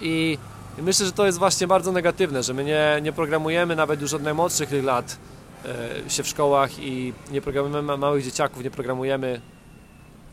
I 0.00 0.38
myślę, 0.78 1.06
że 1.06 1.12
to 1.12 1.26
jest 1.26 1.38
właśnie 1.38 1.66
bardzo 1.66 1.92
negatywne, 1.92 2.42
że 2.42 2.54
my 2.54 2.64
nie, 2.64 2.98
nie 3.02 3.12
programujemy 3.12 3.76
nawet 3.76 4.00
już 4.00 4.14
od 4.14 4.22
najmłodszych 4.22 4.84
lat 4.84 5.18
e, 5.64 6.10
się 6.10 6.22
w 6.22 6.28
szkołach 6.28 6.78
i 6.78 7.12
nie 7.30 7.40
programujemy 7.40 7.96
małych 7.96 8.24
dzieciaków, 8.24 8.64
nie 8.64 8.70
programujemy, 8.70 9.40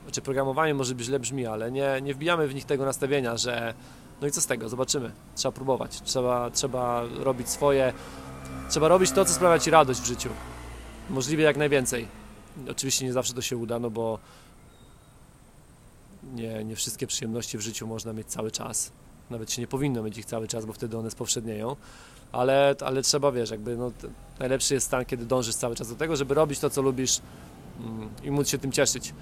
znaczy 0.04 0.22
programowanie 0.22 0.74
może 0.74 0.94
źle 1.00 1.20
brzmi, 1.20 1.46
ale 1.46 1.72
nie, 1.72 2.02
nie 2.02 2.14
wbijamy 2.14 2.48
w 2.48 2.56
nich 2.56 2.66
tego 2.66 2.86
nastawienia, 2.86 3.38
że 3.38 3.74
no 4.22 4.28
i 4.28 4.32
co 4.32 4.42
z 4.42 4.48
tego, 4.48 4.70
zobaczymy, 4.70 5.12
trzeba 5.36 5.52
próbować, 5.52 6.02
trzeba, 6.02 6.52
trzeba 6.52 7.04
robić 7.20 7.50
swoje, 7.50 7.94
trzeba 8.70 8.88
robić 8.88 9.12
to, 9.12 9.26
co 9.26 9.34
sprawia 9.34 9.60
Ci 9.60 9.72
radość 9.72 10.00
w 10.00 10.06
życiu, 10.06 10.30
możliwie 11.10 11.44
jak 11.44 11.58
najwięcej. 11.58 12.08
Oczywiście 12.72 13.06
nie 13.06 13.14
zawsze 13.14 13.34
to 13.34 13.42
się 13.42 13.58
uda, 13.58 13.80
no 13.80 13.90
bo 13.90 14.20
nie, 16.36 16.64
nie 16.64 16.76
wszystkie 16.76 17.08
przyjemności 17.08 17.58
w 17.58 17.62
życiu 17.62 17.88
można 17.88 18.14
mieć 18.14 18.28
cały 18.28 18.52
czas 18.52 18.92
nawet 19.30 19.52
się 19.52 19.62
nie 19.62 19.68
powinno 19.68 20.04
mieć 20.04 20.18
ich 20.18 20.26
cały 20.26 20.48
czas, 20.48 20.66
bo 20.66 20.74
wtedy 20.74 20.98
one 20.98 21.12
spowszednieją, 21.12 21.76
ale, 22.32 22.76
ale 22.86 23.02
trzeba, 23.02 23.32
wiesz, 23.32 23.50
jakby 23.50 23.78
no, 23.78 23.92
najlepszy 24.40 24.74
jest 24.74 24.88
stan, 24.88 25.06
kiedy 25.06 25.26
dążysz 25.26 25.56
cały 25.56 25.76
czas 25.76 25.90
do 25.90 25.96
tego, 25.96 26.16
żeby 26.16 26.34
robić 26.34 26.60
to, 26.60 26.70
co 26.70 26.82
lubisz 26.82 27.20
mm, 27.80 28.10
i 28.24 28.32
móc 28.32 28.50
się 28.50 28.58
tym 28.58 28.72
cieszyć. 28.72 29.14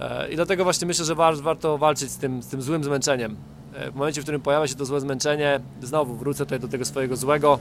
E, 0.00 0.30
I 0.30 0.36
dlatego 0.36 0.64
właśnie 0.64 0.86
myślę, 0.86 1.04
że 1.04 1.14
war, 1.14 1.36
warto 1.36 1.78
walczyć 1.78 2.10
z 2.10 2.16
tym, 2.16 2.42
z 2.42 2.46
tym 2.46 2.62
złym 2.62 2.84
zmęczeniem. 2.84 3.36
E, 3.74 3.90
w 3.90 3.94
momencie, 3.94 4.20
w 4.20 4.24
którym 4.24 4.40
pojawia 4.40 4.66
się 4.66 4.74
to 4.74 4.84
złe 4.84 5.00
zmęczenie, 5.00 5.60
znowu 5.82 6.14
wrócę 6.14 6.44
tutaj 6.44 6.60
do 6.60 6.68
tego 6.68 6.84
swojego 6.84 7.16
złego, 7.16 7.58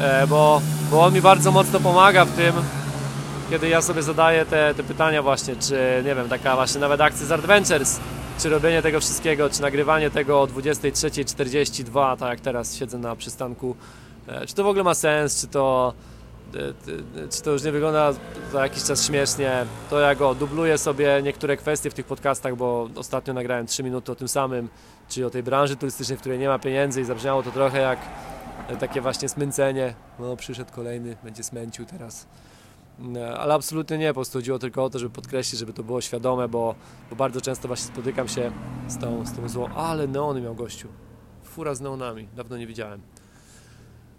e, 0.00 0.26
bo, 0.26 0.60
bo 0.90 1.04
on 1.04 1.14
mi 1.14 1.20
bardzo 1.20 1.52
mocno 1.52 1.80
pomaga 1.80 2.24
w 2.24 2.36
tym, 2.36 2.54
kiedy 3.50 3.68
ja 3.68 3.82
sobie 3.82 4.02
zadaję 4.02 4.46
te, 4.46 4.74
te 4.74 4.82
pytania 4.82 5.22
właśnie, 5.22 5.56
czy 5.56 6.02
nie 6.04 6.14
wiem, 6.14 6.28
taka 6.28 6.54
właśnie 6.54 6.80
nawet 6.80 7.00
akcja 7.00 7.26
z 7.26 7.32
Adventures, 7.32 8.00
czy 8.42 8.48
robienie 8.48 8.82
tego 8.82 9.00
wszystkiego, 9.00 9.50
czy 9.50 9.62
nagrywanie 9.62 10.10
tego 10.10 10.40
o 10.40 10.46
23.42, 10.46 12.16
tak 12.16 12.30
jak 12.30 12.40
teraz 12.40 12.76
siedzę 12.76 12.98
na 12.98 13.16
przystanku, 13.16 13.76
czy 14.46 14.54
to 14.54 14.64
w 14.64 14.66
ogóle 14.66 14.84
ma 14.84 14.94
sens, 14.94 15.40
czy 15.40 15.46
to 15.46 15.92
czy 17.30 17.42
to 17.42 17.50
już 17.50 17.62
nie 17.62 17.72
wygląda 17.72 18.12
za 18.52 18.62
jakiś 18.62 18.84
czas 18.84 19.06
śmiesznie, 19.06 19.66
to 19.90 20.00
ja 20.00 20.14
go 20.14 20.34
dubluję 20.34 20.78
sobie 20.78 21.20
niektóre 21.22 21.56
kwestie 21.56 21.90
w 21.90 21.94
tych 21.94 22.06
podcastach, 22.06 22.56
bo 22.56 22.88
ostatnio 22.96 23.34
nagrałem 23.34 23.66
3 23.66 23.82
minuty 23.82 24.12
o 24.12 24.14
tym 24.14 24.28
samym, 24.28 24.68
czyli 25.08 25.24
o 25.24 25.30
tej 25.30 25.42
branży 25.42 25.76
turystycznej, 25.76 26.18
w 26.18 26.20
której 26.20 26.38
nie 26.38 26.48
ma 26.48 26.58
pieniędzy 26.58 27.00
i 27.00 27.04
zabrzmiało 27.04 27.42
to 27.42 27.50
trochę 27.50 27.78
jak 27.78 27.98
takie 28.80 29.00
właśnie 29.00 29.28
smęcenie. 29.28 29.94
No, 30.18 30.36
przyszedł 30.36 30.72
kolejny, 30.72 31.16
będzie 31.24 31.42
smęcił 31.42 31.86
teraz. 31.86 32.26
Ale 33.38 33.54
absolutnie 33.54 33.98
nie, 33.98 34.08
po 34.08 34.14
prostu 34.14 34.38
chodziło 34.38 34.58
tylko 34.58 34.84
o 34.84 34.90
to, 34.90 34.98
żeby 34.98 35.14
podkreślić, 35.14 35.60
żeby 35.60 35.72
to 35.72 35.82
było 35.82 36.00
świadome, 36.00 36.48
bo, 36.48 36.74
bo 37.10 37.16
bardzo 37.16 37.40
często 37.40 37.68
właśnie 37.68 37.86
spotykam 37.86 38.28
się 38.28 38.52
z 38.88 38.98
tą, 38.98 39.26
z 39.26 39.32
tą 39.32 39.48
złą, 39.48 39.68
ale 39.68 40.08
neony 40.08 40.40
miał 40.40 40.54
gościu. 40.54 40.88
Fura 41.44 41.74
z 41.74 41.80
neonami, 41.80 42.28
dawno 42.36 42.56
nie 42.56 42.66
widziałem. 42.66 43.00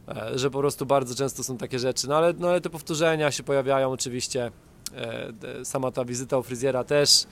E, 0.07 0.39
że 0.39 0.51
po 0.51 0.59
prostu 0.59 0.85
bardzo 0.85 1.15
często 1.15 1.43
są 1.43 1.57
takie 1.57 1.79
rzeczy. 1.79 2.07
No 2.07 2.17
ale, 2.17 2.33
no 2.39 2.49
ale 2.49 2.61
te 2.61 2.69
powtórzenia 2.69 3.31
się 3.31 3.43
pojawiają 3.43 3.91
oczywiście. 3.91 4.51
E, 4.95 5.65
sama 5.65 5.91
ta 5.91 6.05
wizyta 6.05 6.37
u 6.37 6.43
fryzjera 6.43 6.83
też. 6.83 7.25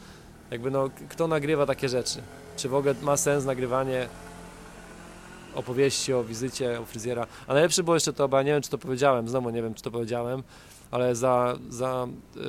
Jakby 0.52 0.72
no, 0.72 0.90
kto 1.10 1.28
nagrywa 1.28 1.66
takie 1.66 1.90
rzeczy? 1.90 2.22
Czy 2.58 2.70
w 2.70 2.76
ogóle 2.76 2.96
ma 3.02 3.18
sens 3.18 3.46
nagrywanie 3.46 4.08
opowieści 5.56 6.14
o 6.14 6.24
wizycie 6.24 6.82
u 6.82 6.86
fryzjera? 6.86 7.28
A 7.48 7.54
najlepsze 7.54 7.84
było 7.84 7.96
jeszcze 7.96 8.14
to, 8.14 8.28
bo 8.28 8.38
ja 8.38 8.44
nie 8.44 8.52
wiem, 8.52 8.62
czy 8.62 8.70
to 8.70 8.78
powiedziałem, 8.78 9.30
znowu 9.30 9.50
nie 9.50 9.62
wiem, 9.62 9.74
czy 9.74 9.84
to 9.84 9.92
powiedziałem, 9.92 10.44
ale 10.92 11.16
za, 11.16 11.58
za 11.70 12.08
y, 12.38 12.40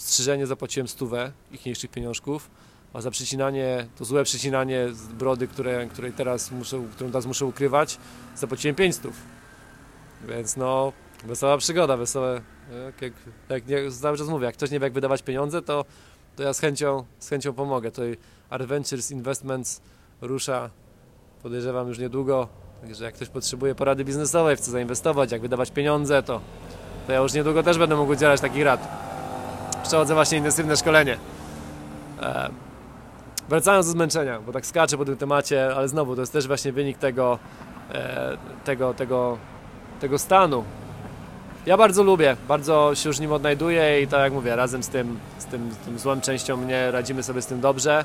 strzyżenie 0.00 0.46
zapłaciłem 0.46 0.88
stówę 0.88 1.32
ichniejszych 1.52 1.90
pieniążków, 1.90 2.50
a 2.92 3.00
za 3.00 3.10
przycinanie, 3.10 3.86
to 3.98 4.04
złe 4.04 4.24
przycinanie 4.24 4.88
z 4.92 5.06
brody, 5.06 5.48
które, 5.48 5.86
której 5.86 6.12
teraz 6.12 6.50
muszę, 6.50 6.82
którą 6.92 7.10
teraz 7.10 7.26
muszę 7.26 7.46
ukrywać, 7.46 7.98
zapłaciłem 8.36 8.74
500. 8.74 9.12
Więc 10.28 10.56
no, 10.56 10.92
wesoła 11.24 11.58
przygoda, 11.58 11.96
wesołe. 11.96 12.40
Jak, 12.84 13.02
jak, 13.02 13.12
jak 13.48 13.66
nie, 13.66 13.90
cały 13.90 14.18
czas 14.18 14.28
mówię, 14.28 14.46
jak 14.46 14.54
ktoś 14.54 14.70
nie 14.70 14.80
wie 14.80 14.86
jak 14.86 14.92
wydawać 14.92 15.22
pieniądze, 15.22 15.62
to, 15.62 15.84
to 16.36 16.42
ja 16.42 16.52
z 16.52 16.60
chęcią, 16.60 17.04
z 17.18 17.28
chęcią 17.28 17.52
pomogę. 17.52 17.90
Tutaj 17.90 18.16
Adventures 18.50 19.10
Investments 19.10 19.80
rusza, 20.20 20.70
podejrzewam 21.42 21.88
już 21.88 21.98
niedługo. 21.98 22.48
Także 22.80 23.04
jak 23.04 23.14
ktoś 23.14 23.28
potrzebuje 23.28 23.74
porady 23.74 24.04
biznesowej, 24.04 24.56
chce 24.56 24.70
zainwestować, 24.70 25.32
jak 25.32 25.40
wydawać 25.40 25.70
pieniądze, 25.70 26.22
to, 26.22 26.40
to 27.10 27.14
ja 27.14 27.20
już 27.20 27.32
niedługo 27.32 27.62
też 27.62 27.78
będę 27.78 27.96
mógł 27.96 28.12
udzielać 28.12 28.40
takich 28.40 28.64
rad. 28.64 28.88
Przechodzę 29.82 30.14
właśnie 30.14 30.38
intensywne 30.38 30.76
szkolenie. 30.76 31.16
E, 32.22 32.50
wracając 33.48 33.86
do 33.86 33.92
zmęczenia, 33.92 34.40
bo 34.40 34.52
tak 34.52 34.66
skaczę 34.66 34.96
po 34.96 35.04
tym 35.04 35.16
temacie, 35.16 35.74
ale 35.76 35.88
znowu 35.88 36.14
to 36.14 36.20
jest 36.20 36.32
też 36.32 36.46
właśnie 36.46 36.72
wynik 36.72 36.98
tego, 36.98 37.38
e, 37.92 38.36
tego, 38.64 38.94
tego 38.94 39.38
tego 40.00 40.18
stanu. 40.18 40.64
Ja 41.66 41.76
bardzo 41.76 42.02
lubię, 42.02 42.36
bardzo 42.48 42.94
się 42.94 43.08
już 43.08 43.20
nim 43.20 43.32
odnajduję 43.32 44.02
i 44.02 44.06
tak 44.06 44.20
jak 44.20 44.32
mówię, 44.32 44.56
razem 44.56 44.82
z 44.82 44.88
tym, 44.88 45.18
z 45.38 45.44
tym, 45.44 45.72
z 45.72 45.76
tym 45.76 45.98
złą 45.98 46.20
częścią 46.20 46.56
mnie 46.56 46.90
radzimy 46.90 47.22
sobie 47.22 47.42
z 47.42 47.46
tym 47.46 47.60
dobrze. 47.60 48.04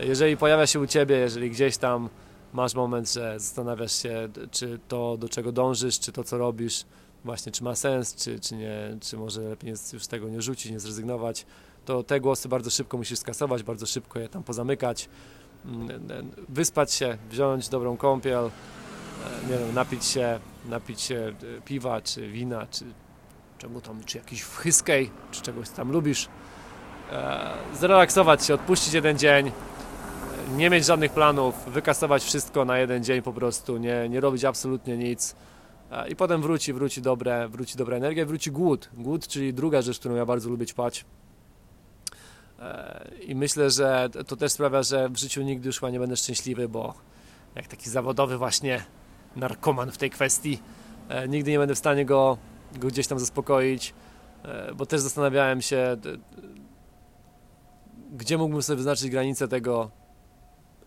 Jeżeli 0.00 0.36
pojawia 0.36 0.66
się 0.66 0.80
u 0.80 0.86
Ciebie, 0.86 1.16
jeżeli 1.16 1.50
gdzieś 1.50 1.76
tam 1.76 2.08
masz 2.52 2.74
moment, 2.74 3.12
że 3.12 3.40
zastanawiasz 3.40 3.92
się, 3.92 4.28
czy 4.50 4.78
to, 4.88 5.16
do 5.16 5.28
czego 5.28 5.52
dążysz, 5.52 6.00
czy 6.00 6.12
to, 6.12 6.24
co 6.24 6.38
robisz, 6.38 6.84
właśnie 7.24 7.52
czy 7.52 7.64
ma 7.64 7.74
sens, 7.74 8.14
czy, 8.14 8.40
czy 8.40 8.56
nie, 8.56 8.96
czy 9.00 9.16
może 9.16 9.40
lepiej 9.40 9.70
jest 9.70 9.92
już 9.92 10.06
tego 10.06 10.28
nie 10.28 10.42
rzucić, 10.42 10.72
nie 10.72 10.80
zrezygnować, 10.80 11.46
to 11.84 12.02
te 12.02 12.20
głosy 12.20 12.48
bardzo 12.48 12.70
szybko 12.70 12.96
musisz 12.96 13.18
skasować, 13.18 13.62
bardzo 13.62 13.86
szybko 13.86 14.18
je 14.18 14.28
tam 14.28 14.42
pozamykać, 14.42 15.08
mm, 15.64 16.30
wyspać 16.48 16.92
się, 16.92 17.18
wziąć 17.30 17.68
dobrą 17.68 17.96
kąpiel, 17.96 18.44
e, 18.44 19.50
nie 19.50 19.58
wiem, 19.58 19.74
napić 19.74 20.04
się, 20.04 20.40
napić 20.68 21.00
się 21.00 21.16
e, 21.16 21.60
piwa, 21.64 22.00
czy 22.00 22.28
wina, 22.28 22.66
czy 22.66 22.84
czemu 23.58 23.80
tam, 23.80 24.04
czy 24.04 24.18
jakiś 24.18 24.44
whyskej, 24.44 25.10
czy 25.30 25.42
czegoś 25.42 25.70
tam 25.70 25.92
lubisz, 25.92 26.28
e, 27.12 27.50
zrelaksować 27.74 28.44
się, 28.44 28.54
odpuścić 28.54 28.94
jeden 28.94 29.18
dzień, 29.18 29.52
nie 30.56 30.70
mieć 30.70 30.84
żadnych 30.84 31.12
planów, 31.12 31.54
wykasować 31.66 32.24
wszystko 32.24 32.64
na 32.64 32.78
jeden 32.78 33.04
dzień 33.04 33.22
po 33.22 33.32
prostu, 33.32 33.76
nie, 33.76 34.08
nie 34.08 34.20
robić 34.20 34.44
absolutnie 34.44 34.96
nic 34.96 35.34
i 36.08 36.16
potem 36.16 36.42
wróci, 36.42 36.72
wróci 36.72 37.02
dobre, 37.02 37.48
wróci 37.48 37.78
dobra 37.78 37.96
energia, 37.96 38.26
wróci 38.26 38.50
głód. 38.50 38.90
Głód, 38.94 39.28
czyli 39.28 39.54
druga 39.54 39.82
rzecz, 39.82 39.98
którą 39.98 40.14
ja 40.14 40.26
bardzo 40.26 40.50
lubię 40.50 40.66
ćpać. 40.66 41.04
I 43.26 43.34
myślę, 43.34 43.70
że 43.70 44.08
to 44.26 44.36
też 44.36 44.52
sprawia, 44.52 44.82
że 44.82 45.08
w 45.08 45.16
życiu 45.16 45.42
nigdy 45.42 45.66
już 45.66 45.80
chyba 45.80 45.90
nie 45.90 45.98
będę 45.98 46.16
szczęśliwy, 46.16 46.68
bo 46.68 46.94
jak 47.54 47.66
taki 47.66 47.90
zawodowy 47.90 48.38
właśnie 48.38 48.84
narkoman 49.36 49.90
w 49.90 49.98
tej 49.98 50.10
kwestii. 50.10 50.62
E, 51.08 51.28
nigdy 51.28 51.50
nie 51.50 51.58
będę 51.58 51.74
w 51.74 51.78
stanie 51.78 52.04
go, 52.04 52.38
go 52.80 52.88
gdzieś 52.88 53.06
tam 53.06 53.18
zaspokoić, 53.18 53.94
e, 54.44 54.74
bo 54.74 54.86
też 54.86 55.00
zastanawiałem 55.00 55.62
się, 55.62 55.96
gdzie 58.12 58.38
mógłbym 58.38 58.62
sobie 58.62 58.76
wyznaczyć 58.76 59.10
granicę 59.10 59.48
tego, 59.48 59.90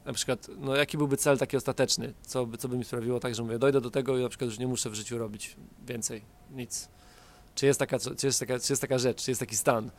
na 0.06 0.14
przykład, 0.14 0.48
no 0.58 0.76
jaki 0.76 0.98
byłby 0.98 1.18
cel 1.18 1.38
taki 1.38 1.58
ostateczny, 1.58 2.14
co, 2.22 2.48
co 2.60 2.68
by 2.68 2.78
mi 2.78 2.84
sprawiło 2.84 3.20
tak, 3.20 3.36
że 3.36 3.44
mówię, 3.44 3.60
dojdę 3.60 3.82
do 3.82 3.92
tego 3.92 4.18
i 4.18 4.24
na 4.24 4.30
przykład 4.30 4.50
już 4.50 4.60
nie 4.60 4.68
muszę 4.68 4.90
w 4.90 4.94
życiu 4.94 5.18
robić 5.18 5.56
więcej, 5.88 6.22
nic. 6.52 6.90
Czy 7.56 7.66
jest 7.66 7.80
taka, 7.80 8.00
czy 8.00 8.28
jest 8.28 8.40
taka, 8.40 8.60
czy 8.60 8.74
jest 8.74 8.82
taka 8.82 8.98
rzecz, 8.98 9.24
czy 9.24 9.32
jest 9.32 9.40
taki 9.40 9.56
stan? 9.56 9.90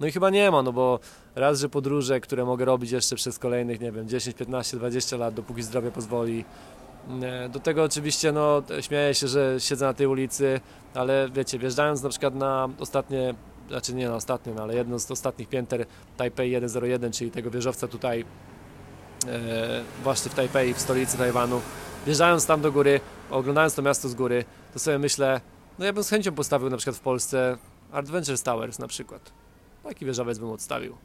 No 0.00 0.06
i 0.06 0.12
chyba 0.12 0.30
nie 0.30 0.50
ma, 0.50 0.62
no 0.62 0.72
bo 0.72 1.00
raz, 1.34 1.60
że 1.60 1.68
podróże, 1.68 2.20
które 2.20 2.44
mogę 2.44 2.64
robić 2.64 2.90
jeszcze 2.90 3.16
przez 3.16 3.38
kolejnych, 3.38 3.80
nie 3.80 3.92
wiem, 3.92 4.08
10, 4.08 4.36
15, 4.36 4.76
20 4.76 5.16
lat, 5.16 5.34
dopóki 5.34 5.62
zdrowie 5.62 5.90
pozwoli, 5.90 6.44
E, 7.22 7.48
do 7.48 7.60
tego 7.60 7.84
oczywiście 7.84 8.32
no, 8.32 8.62
śmieję 8.80 9.14
się, 9.14 9.28
że 9.28 9.56
siedzę 9.58 9.86
na 9.86 9.94
tej 9.94 10.06
ulicy, 10.06 10.60
ale 10.94 11.28
wiecie, 11.32 11.58
wjeżdżając 11.58 12.02
na 12.02 12.08
przykład 12.08 12.34
na 12.34 12.68
ostatnie, 12.78 13.34
znaczy 13.68 13.94
nie 13.94 14.08
na 14.08 14.14
ostatnie, 14.14 14.52
no, 14.54 14.62
ale 14.62 14.74
jedno 14.74 14.98
z 14.98 15.10
ostatnich 15.10 15.48
pięter 15.48 15.86
Taipei 16.16 16.68
101, 16.68 17.12
czyli 17.12 17.30
tego 17.30 17.50
wieżowca 17.50 17.88
tutaj 17.88 18.24
właśnie 20.02 20.30
w 20.30 20.34
Taipei, 20.34 20.74
w 20.74 20.80
stolicy 20.80 21.18
Tajwanu, 21.18 21.60
wjeżdżając 22.06 22.46
tam 22.46 22.60
do 22.60 22.72
góry, 22.72 23.00
oglądając 23.30 23.74
to 23.74 23.82
miasto 23.82 24.08
z 24.08 24.14
góry, 24.14 24.44
to 24.72 24.78
sobie 24.78 24.98
myślę, 24.98 25.40
no 25.78 25.84
ja 25.84 25.92
bym 25.92 26.04
z 26.04 26.10
chęcią 26.10 26.32
postawił 26.32 26.70
na 26.70 26.76
przykład 26.76 26.96
w 26.96 27.00
Polsce 27.00 27.56
Adventure 27.92 28.38
Towers 28.38 28.78
na 28.78 28.88
przykład. 28.88 29.32
Taki 29.82 30.06
wieżowiec 30.06 30.38
bym 30.38 30.50
odstawił. 30.50 30.96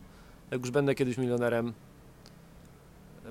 Jak 0.51 0.61
już 0.61 0.71
będę 0.71 0.95
kiedyś 0.95 1.17
milionerem, 1.17 1.73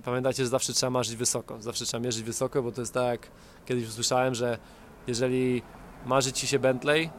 pamiętajcie, 0.04 0.42
że 0.42 0.48
zawsze 0.48 0.72
trzeba 0.72 0.90
marzyć 0.90 1.16
wysoko, 1.16 1.62
zawsze 1.62 1.84
trzeba 1.84 2.04
mierzyć 2.04 2.22
wysoko, 2.22 2.62
bo 2.62 2.72
to 2.72 2.80
jest 2.80 2.94
tak, 2.94 3.28
kiedyś 3.66 3.88
usłyszałem, 3.88 4.34
że 4.34 4.58
jeżeli 5.06 5.62
marzy 6.06 6.32
Ci 6.32 6.46
się 6.46 6.58
Bentley, 6.58 7.10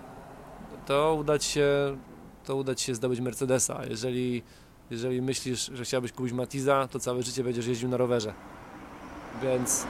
to 0.85 1.15
uda 1.19 1.39
Ci 1.39 1.51
się, 1.51 1.97
to 2.45 2.55
uda 2.55 2.75
Ci 2.75 2.85
się 2.85 2.95
zdobyć 2.95 3.19
Mercedesa, 3.19 3.81
jeżeli, 3.89 4.43
jeżeli 4.91 5.21
myślisz, 5.21 5.71
że 5.73 5.83
chciałbyś 5.83 6.11
kupić 6.11 6.33
Matiza, 6.33 6.87
to 6.91 6.99
całe 6.99 7.23
życie 7.23 7.43
będziesz 7.43 7.67
jeździł 7.67 7.89
na 7.89 7.97
rowerze. 7.97 8.33
Więc, 9.43 9.85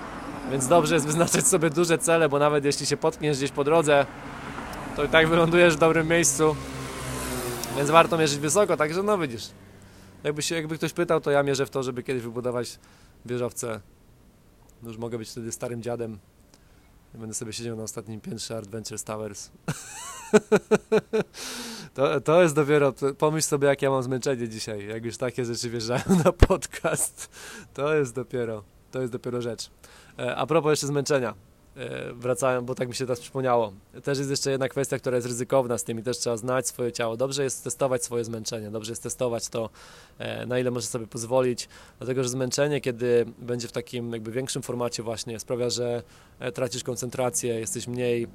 więc 0.52 0.68
dobrze 0.68 0.94
jest 0.94 1.06
wyznaczać 1.06 1.48
sobie 1.48 1.70
duże 1.70 1.98
cele, 1.98 2.30
bo 2.30 2.40
nawet 2.40 2.66
jeśli 2.66 2.86
się 2.86 2.98
potkniesz 2.98 3.38
gdzieś 3.38 3.52
po 3.52 3.64
drodze, 3.64 4.06
to 4.96 5.04
i 5.04 5.10
tak 5.10 5.28
wylądujesz 5.28 5.76
w 5.76 5.80
dobrym 5.80 6.08
miejscu, 6.08 6.56
więc 7.78 7.90
warto 7.90 8.18
mierzyć 8.18 8.40
wysoko, 8.40 8.78
także 8.78 9.04
no 9.04 9.18
widzisz, 9.18 9.50
jakby, 10.24 10.42
się, 10.42 10.56
jakby 10.56 10.78
ktoś 10.78 10.94
pytał, 10.94 11.22
to 11.22 11.32
ja 11.32 11.44
mierzę 11.44 11.66
w 11.66 11.70
to, 11.70 11.84
żeby 11.84 12.04
kiedyś 12.04 12.24
wybudować 12.24 12.80
wieżowce. 13.26 13.82
No 14.84 14.90
już 14.90 14.98
mogę 14.98 15.18
być 15.18 15.30
wtedy 15.30 15.52
starym 15.52 15.82
dziadem. 15.82 16.20
Będę 17.14 17.34
sobie 17.34 17.54
siedział 17.54 17.76
na 17.78 17.84
ostatnim 17.84 18.22
piętrze 18.22 18.58
Adventure 18.58 19.02
Towers. 19.02 19.50
to, 21.96 22.22
to 22.22 22.42
jest 22.42 22.56
dopiero, 22.56 22.94
pomyśl 23.18 23.48
sobie 23.48 23.68
jak 23.68 23.82
ja 23.82 23.90
mam 23.90 24.04
zmęczenie 24.04 24.50
dzisiaj, 24.50 24.88
jak 24.88 25.06
już 25.06 25.18
takie 25.18 25.46
rzeczy 25.46 25.70
wjeżdżają 25.70 26.04
na 26.26 26.32
podcast. 26.32 27.30
To 27.74 27.96
jest 27.96 28.16
dopiero, 28.16 28.64
to 28.92 29.02
jest 29.02 29.14
dopiero 29.14 29.42
rzecz. 29.42 29.70
E, 30.20 30.36
a 30.36 30.46
propos 30.46 30.70
jeszcze 30.70 30.88
zmęczenia. 30.88 31.34
E, 31.76 32.14
wracałem, 32.14 32.66
bo 32.66 32.76
tak 32.76 32.88
mi 32.88 32.96
się 32.96 33.06
teraz 33.06 33.20
przypomniało. 33.20 33.74
Też 34.04 34.18
jest 34.18 34.30
jeszcze 34.30 34.52
jedna 34.52 34.70
kwestia, 34.70 35.00
która 35.00 35.16
jest 35.16 35.28
ryzykowna 35.28 35.78
z 35.78 35.84
tym 35.84 36.00
i 36.00 36.04
też 36.04 36.18
trzeba 36.18 36.38
znać 36.38 36.68
swoje 36.68 36.92
ciało. 36.92 37.18
Dobrze 37.18 37.44
jest 37.44 37.64
testować 37.64 38.04
swoje 38.04 38.24
zmęczenie, 38.24 38.72
dobrze 38.72 38.92
jest 38.92 39.04
testować 39.04 39.50
to, 39.50 39.70
e, 40.20 40.46
na 40.46 40.60
ile 40.60 40.72
może 40.72 40.88
sobie 40.88 41.08
pozwolić, 41.08 41.70
dlatego 41.98 42.24
że 42.24 42.30
zmęczenie, 42.30 42.82
kiedy 42.82 43.26
będzie 43.40 43.68
w 43.68 43.72
takim 43.72 44.14
jakby 44.14 44.32
większym 44.32 44.62
formacie 44.62 45.04
właśnie, 45.04 45.40
sprawia, 45.40 45.70
że 45.70 46.04
e, 46.40 46.52
tracisz 46.52 46.84
koncentrację, 46.84 47.60
jesteś 47.60 47.88
mniej 47.88 48.28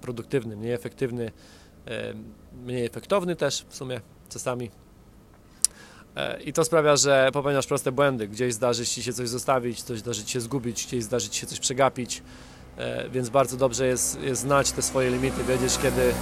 produktywny, 0.00 0.56
mniej 0.56 0.72
efektywny, 0.72 1.30
mniej 2.64 2.86
efektowny 2.86 3.36
też 3.36 3.64
w 3.68 3.76
sumie 3.76 4.00
czasami. 4.28 4.70
I 6.44 6.52
to 6.52 6.64
sprawia, 6.64 6.96
że 6.96 7.30
popełniasz 7.32 7.66
proste 7.66 7.92
błędy. 7.92 8.28
Gdzieś 8.28 8.54
zdarzy 8.54 8.86
ci 8.86 9.02
się 9.02 9.12
coś 9.12 9.28
zostawić, 9.28 9.82
coś 9.82 9.98
zdarzy 9.98 10.24
ci 10.24 10.32
się 10.32 10.40
zgubić, 10.40 10.86
gdzieś 10.86 11.04
zdarzy 11.04 11.28
ci 11.28 11.40
się 11.40 11.46
coś 11.46 11.60
przegapić. 11.60 12.22
E, 12.76 13.08
więc 13.08 13.28
bardzo 13.28 13.56
dobrze 13.56 13.86
jest, 13.86 14.20
jest 14.20 14.42
znać 14.42 14.72
te 14.72 14.82
swoje 14.82 15.10
limity, 15.10 15.44
wiedzieć 15.44 15.78
kiedy, 15.82 16.12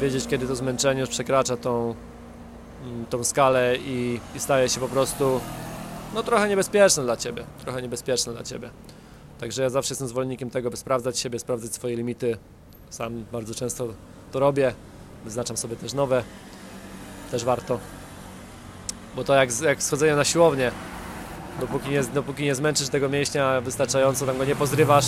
wiedzieć 0.00 0.26
kiedy 0.26 0.46
to 0.46 0.56
zmęczenie 0.56 1.00
już 1.00 1.10
przekracza 1.10 1.56
tą, 1.56 1.94
mm, 2.84 3.06
tą 3.06 3.24
skalę 3.24 3.76
i, 3.76 4.20
i 4.34 4.40
staje 4.40 4.68
się 4.68 4.80
po 4.80 4.88
prostu 4.88 5.40
no, 6.14 6.22
trochę 6.22 6.48
niebezpieczne 6.48 7.02
dla 7.02 7.16
Ciebie, 7.16 7.44
trochę 7.64 7.82
niebezpieczne 7.82 8.32
dla 8.32 8.42
Ciebie. 8.42 8.70
Także 9.40 9.62
ja 9.62 9.70
zawsze 9.70 9.92
jestem 9.92 10.08
zwolennikiem 10.08 10.50
tego, 10.50 10.70
by 10.70 10.76
sprawdzać 10.76 11.18
siebie, 11.18 11.38
sprawdzać 11.38 11.74
swoje 11.74 11.96
limity. 11.96 12.36
Sam 12.90 13.24
bardzo 13.32 13.54
często 13.54 13.88
to 14.32 14.40
robię, 14.40 14.74
wyznaczam 15.24 15.56
sobie 15.56 15.76
też 15.76 15.92
nowe, 15.92 16.22
też 17.30 17.44
warto. 17.44 17.78
Bo 19.16 19.24
to 19.24 19.34
jak, 19.34 19.60
jak 19.60 19.82
schodzenie 19.82 20.16
na 20.16 20.24
siłownię, 20.24 20.72
dopóki 21.60 21.90
nie, 21.90 22.02
dopóki 22.02 22.44
nie 22.44 22.54
zmęczysz 22.54 22.88
tego 22.88 23.08
mięśnia 23.08 23.60
wystarczająco, 23.60 24.26
tam 24.26 24.38
go 24.38 24.44
nie 24.44 24.56
pozrywasz, 24.56 25.06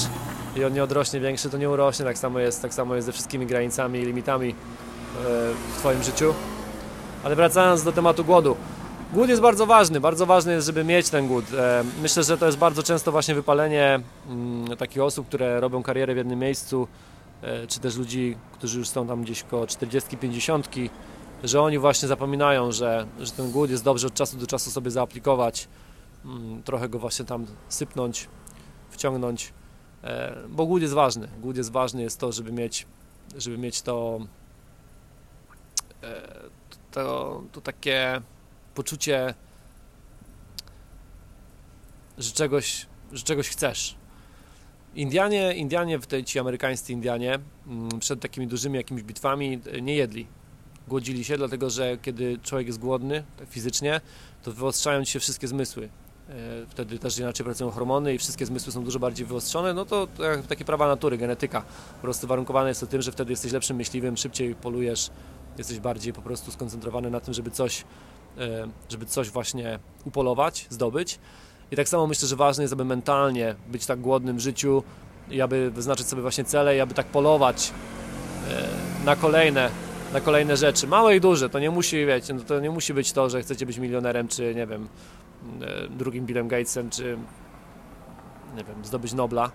i 0.58 0.64
on 0.64 0.72
nie 0.72 0.84
odrośnie 0.84 1.20
większy, 1.20 1.50
to 1.50 1.58
nie 1.58 1.70
urośnie. 1.70 2.04
Tak 2.04 2.18
samo 2.18 2.38
jest, 2.38 2.62
tak 2.62 2.74
samo 2.74 2.94
jest 2.94 3.06
ze 3.06 3.12
wszystkimi 3.12 3.46
granicami 3.46 4.00
i 4.00 4.04
limitami 4.04 4.50
e, 4.50 4.54
w 5.74 5.78
Twoim 5.78 6.02
życiu. 6.02 6.34
Ale 7.24 7.36
wracając 7.36 7.82
do 7.82 7.92
tematu 7.92 8.24
głodu. 8.24 8.56
Głód 9.12 9.28
jest 9.28 9.42
bardzo 9.42 9.66
ważny, 9.66 10.00
bardzo 10.00 10.26
ważny 10.26 10.52
jest, 10.52 10.66
żeby 10.66 10.84
mieć 10.84 11.10
ten 11.10 11.28
głód. 11.28 11.44
E, 11.58 11.84
myślę, 12.02 12.22
że 12.22 12.38
to 12.38 12.46
jest 12.46 12.58
bardzo 12.58 12.82
często 12.82 13.12
właśnie 13.12 13.34
wypalenie 13.34 14.00
mm, 14.28 14.76
takich 14.76 15.02
osób, 15.02 15.26
które 15.26 15.60
robią 15.60 15.82
karierę 15.82 16.14
w 16.14 16.16
jednym 16.16 16.38
miejscu, 16.38 16.88
e, 17.42 17.66
czy 17.66 17.80
też 17.80 17.96
ludzi, 17.96 18.36
którzy 18.52 18.78
już 18.78 18.88
są 18.88 19.06
tam 19.06 19.22
gdzieś 19.22 19.42
koło 19.42 19.64
40-50, 19.64 20.88
że 21.44 21.62
oni 21.62 21.78
właśnie 21.78 22.08
zapominają, 22.08 22.72
że, 22.72 23.06
że 23.20 23.32
ten 23.32 23.50
głód 23.50 23.70
jest 23.70 23.84
dobrze 23.84 24.06
od 24.06 24.14
czasu 24.14 24.36
do 24.36 24.46
czasu 24.46 24.70
sobie 24.70 24.90
zaaplikować, 24.90 25.68
mm, 26.24 26.62
trochę 26.62 26.88
go 26.88 26.98
właśnie 26.98 27.24
tam 27.24 27.46
sypnąć, 27.68 28.28
wciągnąć 28.90 29.52
bo 30.48 30.66
głód 30.66 30.82
jest 30.82 30.94
ważny. 30.94 31.28
Głód 31.40 31.56
jest 31.56 31.72
ważny, 31.72 32.02
jest 32.02 32.20
to, 32.20 32.32
żeby 32.32 32.52
mieć, 32.52 32.86
żeby 33.36 33.58
mieć 33.58 33.82
to, 33.82 34.18
e, 36.02 36.40
to, 36.90 37.42
to 37.52 37.60
takie 37.60 38.20
poczucie, 38.74 39.34
że 42.18 42.32
czegoś, 42.32 42.86
że 43.12 43.24
czegoś 43.24 43.48
chcesz. 43.48 43.94
Indianie, 44.94 45.54
Indianie, 45.54 45.98
ci 46.26 46.38
amerykańscy 46.38 46.92
Indianie, 46.92 47.38
mm, 47.66 47.88
przed 48.00 48.20
takimi 48.20 48.46
dużymi 48.46 48.76
jakimiś 48.76 49.02
bitwami 49.02 49.60
e, 49.72 49.80
nie 49.80 49.94
jedli. 49.94 50.26
Głodzili 50.88 51.24
się, 51.24 51.36
dlatego 51.36 51.70
że 51.70 51.98
kiedy 52.02 52.38
człowiek 52.42 52.66
jest 52.66 52.78
głodny 52.78 53.24
tak 53.38 53.48
fizycznie, 53.48 54.00
to 54.42 54.52
wyostrzają 54.52 55.04
ci 55.04 55.12
się 55.12 55.20
wszystkie 55.20 55.48
zmysły. 55.48 55.88
E, 56.28 56.32
wtedy 56.68 56.98
też 56.98 57.18
inaczej 57.18 57.44
pracują 57.44 57.70
hormony 57.70 58.14
i 58.14 58.18
wszystkie 58.18 58.46
zmysły 58.46 58.72
są 58.72 58.84
dużo 58.84 58.98
bardziej 58.98 59.26
wyostrzone, 59.26 59.74
no 59.74 59.84
to 59.84 60.08
takie 60.48 60.64
prawa 60.64 60.88
natury, 60.88 61.18
genetyka. 61.18 61.62
Po 61.96 62.02
prostu 62.02 62.26
warunkowane 62.26 62.68
jest 62.68 62.80
to 62.80 62.86
tym, 62.86 63.02
że 63.02 63.12
wtedy 63.12 63.32
jesteś 63.32 63.52
lepszym 63.52 63.76
myśliwym, 63.76 64.16
szybciej 64.16 64.54
polujesz, 64.54 65.10
jesteś 65.58 65.80
bardziej 65.80 66.12
po 66.12 66.22
prostu 66.22 66.50
skoncentrowany 66.50 67.10
na 67.10 67.20
tym, 67.20 67.34
żeby 67.34 67.50
coś, 67.50 67.84
e, 68.38 68.68
żeby 68.88 69.06
coś 69.06 69.30
właśnie 69.30 69.78
upolować, 70.04 70.66
zdobyć. 70.70 71.18
I 71.70 71.76
tak 71.76 71.88
samo 71.88 72.06
myślę, 72.06 72.28
że 72.28 72.36
ważne 72.36 72.64
jest, 72.64 72.72
aby 72.72 72.84
mentalnie 72.84 73.54
być 73.68 73.86
tak 73.86 74.00
głodnym 74.00 74.36
w 74.36 74.40
życiu 74.40 74.82
i 75.30 75.40
aby 75.40 75.70
wyznaczyć 75.70 76.06
sobie 76.06 76.22
właśnie 76.22 76.44
cele 76.44 76.76
i 76.76 76.80
aby 76.80 76.94
tak 76.94 77.06
polować 77.06 77.72
e, 78.50 79.04
na 79.04 79.16
kolejne 79.16 79.70
na 80.12 80.20
kolejne 80.20 80.56
rzeczy, 80.56 80.86
małe 80.86 81.16
i 81.16 81.20
duże, 81.20 81.50
to 81.50 81.58
nie 81.58 81.70
musi, 81.70 82.06
wiecie, 82.06 82.34
no 82.34 82.42
to 82.42 82.60
nie 82.60 82.70
musi 82.70 82.94
być 82.94 83.12
to, 83.12 83.30
że 83.30 83.42
chcecie 83.42 83.66
być 83.66 83.78
milionerem, 83.78 84.28
czy 84.28 84.54
nie 84.54 84.66
wiem, 84.66 84.88
drugim 85.90 86.26
Billem 86.26 86.48
Gatesem, 86.48 86.90
czy 86.90 87.18
nie 88.56 88.64
wiem, 88.64 88.84
zdobyć 88.84 89.12
Nobla, 89.12 89.50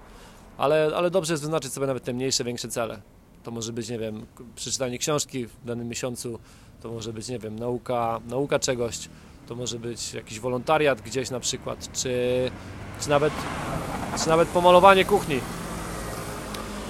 ale, 0.58 0.92
ale 0.96 1.12
dobrze 1.12 1.34
jest 1.34 1.44
wyznaczyć 1.44 1.74
sobie 1.74 1.88
nawet 1.88 2.04
te 2.04 2.14
mniejsze, 2.14 2.44
większe 2.44 2.68
cele. 2.68 3.02
To 3.44 3.52
może 3.52 3.74
być, 3.74 3.90
nie 3.90 4.00
wiem, 4.00 4.26
przeczytanie 4.56 4.98
książki 4.98 5.46
w 5.46 5.66
danym 5.66 5.88
miesiącu, 5.88 6.40
to 6.82 6.92
może 6.92 7.14
być, 7.14 7.28
nie 7.28 7.40
wiem, 7.40 7.60
nauka, 7.60 8.20
nauka 8.28 8.60
czegoś, 8.60 9.10
to 9.48 9.56
może 9.56 9.80
być 9.80 10.14
jakiś 10.14 10.40
wolontariat 10.40 11.02
gdzieś 11.02 11.30
na 11.30 11.40
przykład, 11.40 11.92
czy, 11.94 12.12
czy, 13.02 13.10
nawet, 13.10 13.34
czy 14.24 14.30
nawet 14.30 14.48
pomalowanie 14.50 15.06
kuchni. 15.06 15.40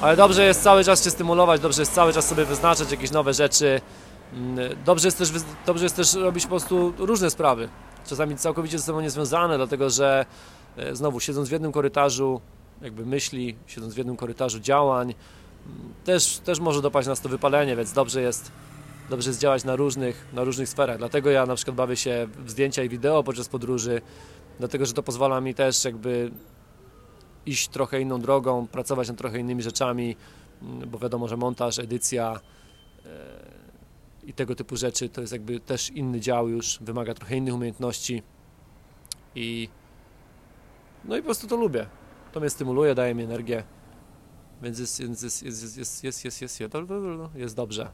Ale 0.01 0.15
dobrze 0.15 0.45
jest 0.45 0.63
cały 0.63 0.83
czas 0.83 1.03
się 1.03 1.09
stymulować, 1.09 1.61
dobrze 1.61 1.81
jest 1.81 1.93
cały 1.93 2.13
czas 2.13 2.27
sobie 2.27 2.45
wyznaczać 2.45 2.91
jakieś 2.91 3.11
nowe 3.11 3.33
rzeczy. 3.33 3.81
Mm, 4.33 4.57
dobrze 4.85 5.07
jest 5.07 5.17
też, 5.17 5.29
dobrze 5.65 5.85
jest 5.85 5.95
też 5.95 6.13
robić 6.13 6.43
po 6.43 6.49
prostu 6.49 6.93
różne 6.97 7.29
sprawy 7.29 7.69
czasami 8.07 8.37
całkowicie 8.37 8.79
ze 8.79 8.85
sobą 8.85 9.01
niezwiązane, 9.01 9.57
dlatego 9.57 9.89
że 9.89 10.25
e, 10.77 10.95
znowu 10.95 11.19
siedząc 11.19 11.49
w 11.49 11.51
jednym 11.51 11.71
korytarzu 11.71 12.41
jakby 12.81 13.05
myśli, 13.05 13.55
siedząc 13.67 13.93
w 13.93 13.97
jednym 13.97 14.17
korytarzu 14.17 14.59
działań, 14.59 15.13
też, 16.05 16.37
też 16.37 16.59
może 16.59 16.81
dopaść 16.81 17.07
nas 17.07 17.21
to 17.21 17.29
wypalenie, 17.29 17.75
więc 17.75 17.93
dobrze 17.93 18.21
jest, 18.21 18.51
dobrze 19.09 19.29
jest 19.29 19.39
działać 19.39 19.63
na 19.63 19.75
różnych, 19.75 20.27
na 20.33 20.43
różnych 20.43 20.69
sferach. 20.69 20.97
Dlatego 20.97 21.29
ja 21.29 21.45
na 21.45 21.55
przykład 21.55 21.75
bawię 21.75 21.95
się 21.95 22.27
w 22.45 22.51
zdjęcia 22.51 22.83
i 22.83 22.89
wideo 22.89 23.23
podczas 23.23 23.49
podróży, 23.49 24.01
dlatego 24.59 24.85
że 24.85 24.93
to 24.93 25.03
pozwala 25.03 25.41
mi 25.41 25.53
też 25.53 25.85
jakby 25.85 26.31
iść 27.45 27.67
trochę 27.67 28.01
inną 28.01 28.21
drogą, 28.21 28.67
pracować 28.67 29.07
nad 29.07 29.17
trochę 29.17 29.39
innymi 29.39 29.63
rzeczami, 29.63 30.15
bo 30.61 30.97
wiadomo, 30.99 31.27
że 31.27 31.37
montaż, 31.37 31.79
edycja, 31.79 32.39
e, 33.05 33.09
i 34.25 34.33
tego 34.33 34.55
typu 34.55 34.75
rzeczy 34.75 35.09
to 35.09 35.21
jest 35.21 35.33
jakby 35.33 35.59
też 35.59 35.89
inny 35.89 36.19
dział 36.19 36.49
już, 36.49 36.79
wymaga 36.81 37.13
trochę 37.13 37.35
innych 37.35 37.53
umiejętności 37.53 38.23
i 39.35 39.69
no 41.05 41.17
i 41.17 41.19
po 41.19 41.25
prostu 41.25 41.47
to 41.47 41.55
lubię. 41.55 41.87
To 42.31 42.39
mnie 42.39 42.49
stymuluje, 42.49 42.95
daje 42.95 43.15
mi 43.15 43.23
energię, 43.23 43.63
więc 44.61 44.79
jest, 44.79 44.99
jest, 44.99 45.23
jest, 45.23 45.43
jest, 45.43 46.03
jest, 46.03 46.03
jest, 46.03 46.23
jest, 46.23 46.59
jest, 46.59 46.75
jest, 47.35 47.55
dobrze. 47.55 47.91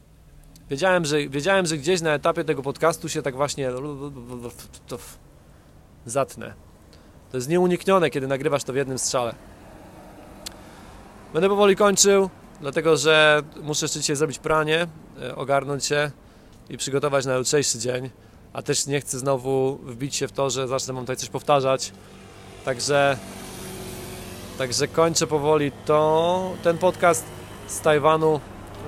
Wiedziałem 0.69 1.05
że, 1.05 1.29
wiedziałem, 1.29 1.65
że 1.65 1.77
gdzieś 1.77 2.01
na 2.01 2.13
etapie 2.13 2.43
tego 2.43 2.61
podcastu 2.61 3.09
się 3.09 3.21
tak 3.21 3.35
właśnie 3.35 3.71
zatnę. 6.05 6.53
To 7.31 7.37
jest 7.37 7.49
nieuniknione, 7.49 8.09
kiedy 8.09 8.27
nagrywasz 8.27 8.63
to 8.63 8.73
w 8.73 8.75
jednym 8.75 8.99
strzale. 8.99 9.35
Będę 11.33 11.49
powoli 11.49 11.75
kończył, 11.75 12.29
dlatego 12.61 12.97
że 12.97 13.43
muszę 13.61 13.85
jeszcze 13.85 13.99
dzisiaj 13.99 14.15
zrobić 14.15 14.39
pranie, 14.39 14.87
E, 15.21 15.35
ogarnąć 15.35 15.85
się 15.85 16.11
i 16.69 16.77
przygotować 16.77 17.25
na 17.25 17.35
jutrzejszy 17.35 17.79
dzień, 17.79 18.09
a 18.53 18.61
też 18.61 18.87
nie 18.87 19.01
chcę 19.01 19.19
znowu 19.19 19.79
wbić 19.83 20.15
się 20.15 20.27
w 20.27 20.31
to, 20.31 20.49
że 20.49 20.67
zacznę 20.67 20.93
wam 20.93 21.03
tutaj 21.03 21.15
coś 21.15 21.29
powtarzać. 21.29 21.91
Także, 22.65 23.17
także 24.57 24.87
kończę 24.87 25.27
powoli 25.27 25.71
to, 25.85 26.53
ten 26.63 26.77
podcast 26.77 27.25
z 27.67 27.81
Tajwanu. 27.81 28.39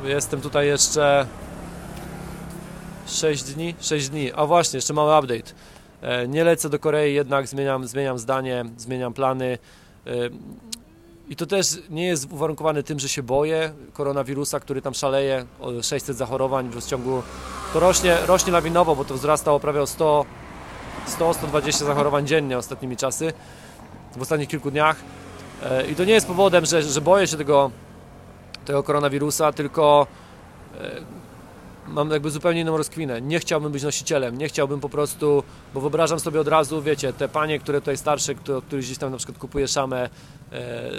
Jestem 0.03 0.41
tutaj 0.41 0.67
jeszcze 0.67 1.27
6 3.07 3.43
dni, 3.43 3.75
6 3.81 4.09
dni. 4.09 4.31
A 4.35 4.45
właśnie, 4.45 4.77
jeszcze 4.77 4.93
mały 4.93 5.19
update. 5.19 5.51
E, 6.01 6.27
nie 6.27 6.43
lecę 6.43 6.69
do 6.69 6.79
Korei, 6.79 7.13
jednak 7.13 7.47
zmieniam, 7.47 7.87
zmieniam 7.87 8.19
zdanie, 8.19 8.65
zmieniam 8.77 9.13
plany. 9.13 9.57
I 11.31 11.35
to 11.35 11.45
też 11.45 11.79
nie 11.89 12.05
jest 12.05 12.31
uwarunkowane 12.31 12.83
tym, 12.83 12.99
że 12.99 13.09
się 13.09 13.23
boję 13.23 13.73
koronawirusa, 13.93 14.59
który 14.59 14.81
tam 14.81 14.93
szaleje, 14.93 15.45
o 15.59 15.83
600 15.83 16.17
zachorowań 16.17 16.69
w 16.69 16.75
rozciągu. 16.75 17.23
To 17.73 17.79
rośnie, 17.79 18.17
rośnie 18.25 18.53
lawinowo, 18.53 18.95
bo 18.95 19.05
to 19.05 19.59
prawie 19.59 19.81
o 19.81 19.87
100, 19.87 20.25
100-120 21.19 21.85
zachorowań 21.85 22.27
dziennie 22.27 22.57
ostatnimi 22.57 22.97
czasy, 22.97 23.33
w 24.15 24.21
ostatnich 24.21 24.49
kilku 24.49 24.71
dniach. 24.71 24.95
E, 25.63 25.87
I 25.87 25.95
to 25.95 26.05
nie 26.05 26.13
jest 26.13 26.27
powodem, 26.27 26.65
że, 26.65 26.83
że 26.83 27.01
boję 27.01 27.27
się 27.27 27.37
tego, 27.37 27.71
tego 28.65 28.83
koronawirusa, 28.83 29.51
tylko 29.51 30.07
e, 30.81 31.01
mam 31.91 32.09
jakby 32.11 32.31
zupełnie 32.31 32.61
inną 32.61 32.77
rozkwinę. 32.77 33.21
Nie 33.21 33.39
chciałbym 33.39 33.71
być 33.71 33.83
nosicielem, 33.83 34.37
nie 34.37 34.47
chciałbym 34.47 34.79
po 34.79 34.89
prostu, 34.89 35.43
bo 35.73 35.81
wyobrażam 35.81 36.19
sobie 36.19 36.41
od 36.41 36.47
razu, 36.47 36.81
wiecie, 36.81 37.13
te 37.13 37.29
panie, 37.29 37.59
które 37.59 37.81
tutaj 37.81 37.97
starsze, 37.97 38.35
które, 38.35 38.61
które 38.61 38.81
gdzieś 38.81 38.97
tam 38.97 39.11
na 39.11 39.17
przykład 39.17 39.37
kupuje 39.37 39.67
szamę, 39.67 40.09
e, 40.51 40.91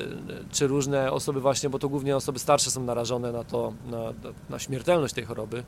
czy 0.52 0.66
różne 0.66 1.12
osoby 1.12 1.40
właśnie, 1.40 1.70
bo 1.70 1.78
to 1.78 1.88
głównie 1.88 2.16
osoby 2.16 2.38
starsze 2.38 2.70
są 2.70 2.84
narażone 2.84 3.32
na 3.32 3.44
to, 3.44 3.72
na, 3.90 3.98
na 4.50 4.58
śmiertelność 4.58 5.14
tej 5.14 5.24
choroby, 5.24 5.64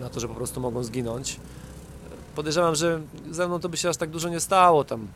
na 0.00 0.08
to, 0.08 0.20
że 0.20 0.28
po 0.28 0.34
prostu 0.34 0.60
mogą 0.60 0.82
zginąć. 0.82 1.40
Podejrzewam, 2.34 2.74
że 2.74 3.00
ze 3.30 3.48
mną 3.48 3.60
to 3.60 3.68
by 3.68 3.76
się 3.76 3.88
aż 3.88 3.96
tak 3.96 4.10
dużo 4.10 4.28
nie 4.28 4.40
stało, 4.40 4.84
tam 4.84 5.08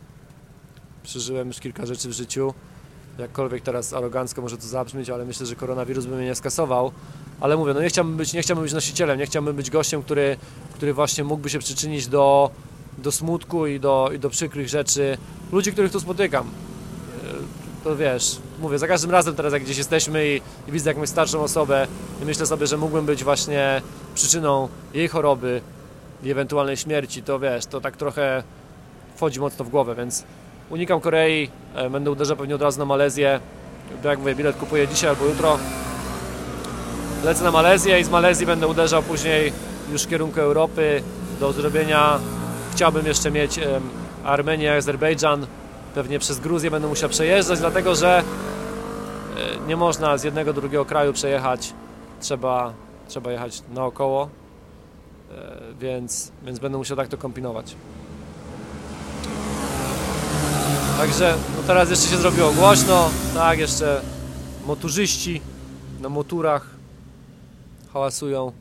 przeżyłem 1.03 1.49
już 1.49 1.61
kilka 1.61 1.87
rzeczy 1.87 2.09
w 2.09 2.13
życiu, 2.13 2.55
jakkolwiek 3.19 3.63
teraz 3.63 3.93
arogancko 3.93 4.43
może 4.43 4.57
to 4.57 4.67
zabrzmieć, 4.67 5.11
ale 5.11 5.25
myślę, 5.25 5.47
że 5.47 5.57
koronawirus 5.57 6.07
by 6.07 6.17
mnie 6.17 6.27
nie 6.27 6.35
skasował. 6.35 6.93
Ale 7.41 7.57
mówię, 7.57 7.75
no 7.75 7.81
nie 7.81 7.89
chciałbym 7.89 8.17
być, 8.17 8.33
nie 8.33 8.43
chciałbym 8.43 8.65
być 8.65 8.73
nosicielem, 8.73 9.19
nie 9.19 9.27
chciałbym 9.27 9.57
być 9.57 9.71
gościem, 9.71 10.03
który, 10.03 10.37
który 10.75 10.95
właśnie 10.95 11.25
mógłby 11.25 11.51
się 11.51 11.59
przyczynić 11.59 12.07
do, 12.07 12.51
do 12.99 13.13
smutku 13.13 13.67
i 13.67 13.81
do, 13.81 14.11
i 14.15 14.19
do 14.19 14.31
przykrych 14.31 14.69
rzeczy 14.69 15.19
ludzi, 15.53 15.73
których 15.73 15.93
tu 15.93 16.01
spotykam. 16.01 16.47
E, 16.47 17.85
To 17.85 17.97
wiesz, 17.97 18.37
mówię, 18.61 18.79
za 18.79 18.87
każdym 18.89 19.11
razem 19.11 19.35
teraz 19.35 19.53
jak 19.53 19.63
gdzieś 19.63 19.79
jesteśmy 19.79 20.29
i, 20.29 20.41
i 20.69 20.73
widzę 20.73 20.91
jakąś 20.91 21.09
starszą 21.09 21.41
osobę 21.43 21.87
i 22.23 22.25
myślę 22.25 22.47
sobie, 22.47 22.67
że 22.67 22.77
mógłbym 22.77 23.07
być 23.07 23.25
właśnie 23.25 23.83
przyczyną 24.15 24.69
jej 24.95 25.09
choroby 25.09 25.61
i 26.23 26.31
ewentualnej 26.31 26.77
śmierci, 26.77 27.23
to 27.23 27.39
wiesz, 27.39 27.67
to 27.67 27.81
tak 27.81 27.97
trochę 27.97 28.43
wchodzi 29.17 29.41
mocno 29.41 29.65
w 29.65 29.69
głowę, 29.69 29.95
więc 29.95 30.25
unikam 30.71 31.01
Korei, 31.01 31.51
e, 31.75 31.91
będę 31.91 32.11
uderzał 32.11 32.37
pewnie 32.37 32.55
od 32.55 32.63
razu 32.63 32.79
na 32.79 32.85
Malezję, 32.85 33.41
bo 34.03 34.09
jak 34.09 34.19
mówię, 34.19 34.35
bilet 34.35 34.57
kupuję 34.57 34.89
dzisiaj 34.89 35.11
albo 35.11 35.25
jutro. 35.25 35.59
Lecę 37.25 37.45
na 37.45 37.51
Malezję 37.51 38.01
i 38.01 38.05
z 38.05 38.11
Malezji 38.11 38.47
będę 38.47 38.67
uderzał 38.67 39.03
później 39.03 39.53
już 39.93 40.03
w 40.03 40.09
kierunku 40.09 40.41
Europy. 40.41 41.03
Do 41.41 41.53
zrobienia. 41.53 42.19
Chciałbym 42.73 43.07
jeszcze 43.07 43.31
mieć 43.31 43.61
Armenię, 44.25 44.75
Azerbejdżan, 44.75 45.47
pewnie 45.95 46.19
przez 46.19 46.41
Gruzję 46.41 46.71
będę 46.71 46.89
musiał 46.89 47.09
przejeżdżać, 47.09 47.59
dlatego 47.59 47.95
że 47.95 48.19
e, 48.19 49.67
nie 49.67 49.77
można 49.77 50.19
z 50.19 50.25
jednego 50.25 50.53
do 50.53 50.61
drugiego 50.61 50.85
kraju 50.85 51.13
przejechać, 51.13 51.73
trzeba, 52.21 52.73
trzeba 53.09 53.33
jechać 53.33 53.63
naokoło, 53.75 54.29
e, 55.31 55.59
więc, 55.81 56.33
więc 56.43 56.59
będę 56.59 56.79
musiał 56.79 56.97
tak 56.97 57.09
to 57.09 57.19
kombinować. 57.19 57.77
Także 60.99 61.35
no 61.57 61.63
teraz 61.67 61.91
jeszcze 61.91 62.09
się 62.09 62.17
zrobiło 62.17 62.53
głośno, 62.53 63.11
tak, 63.35 63.59
jeszcze 63.59 64.01
motorzyści 64.67 65.41
na 66.01 66.09
motorach 66.09 66.74
hałasują. 67.95 68.53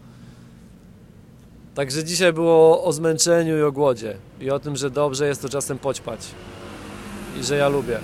Także 1.76 2.04
dzisiaj 2.04 2.34
było 2.34 2.84
o 2.84 2.94
zmęczeniu 2.94 3.58
i 3.58 3.62
o 3.62 3.72
głodzie 3.72 4.18
i 4.42 4.52
o 4.52 4.60
tym, 4.60 4.76
że 4.76 4.90
dobrze 4.90 5.28
jest 5.28 5.42
to 5.42 5.50
czasem 5.50 5.80
poćpać 5.80 6.20
i 7.40 7.44
że 7.44 7.58
ja 7.58 7.70
lubię. 7.70 8.00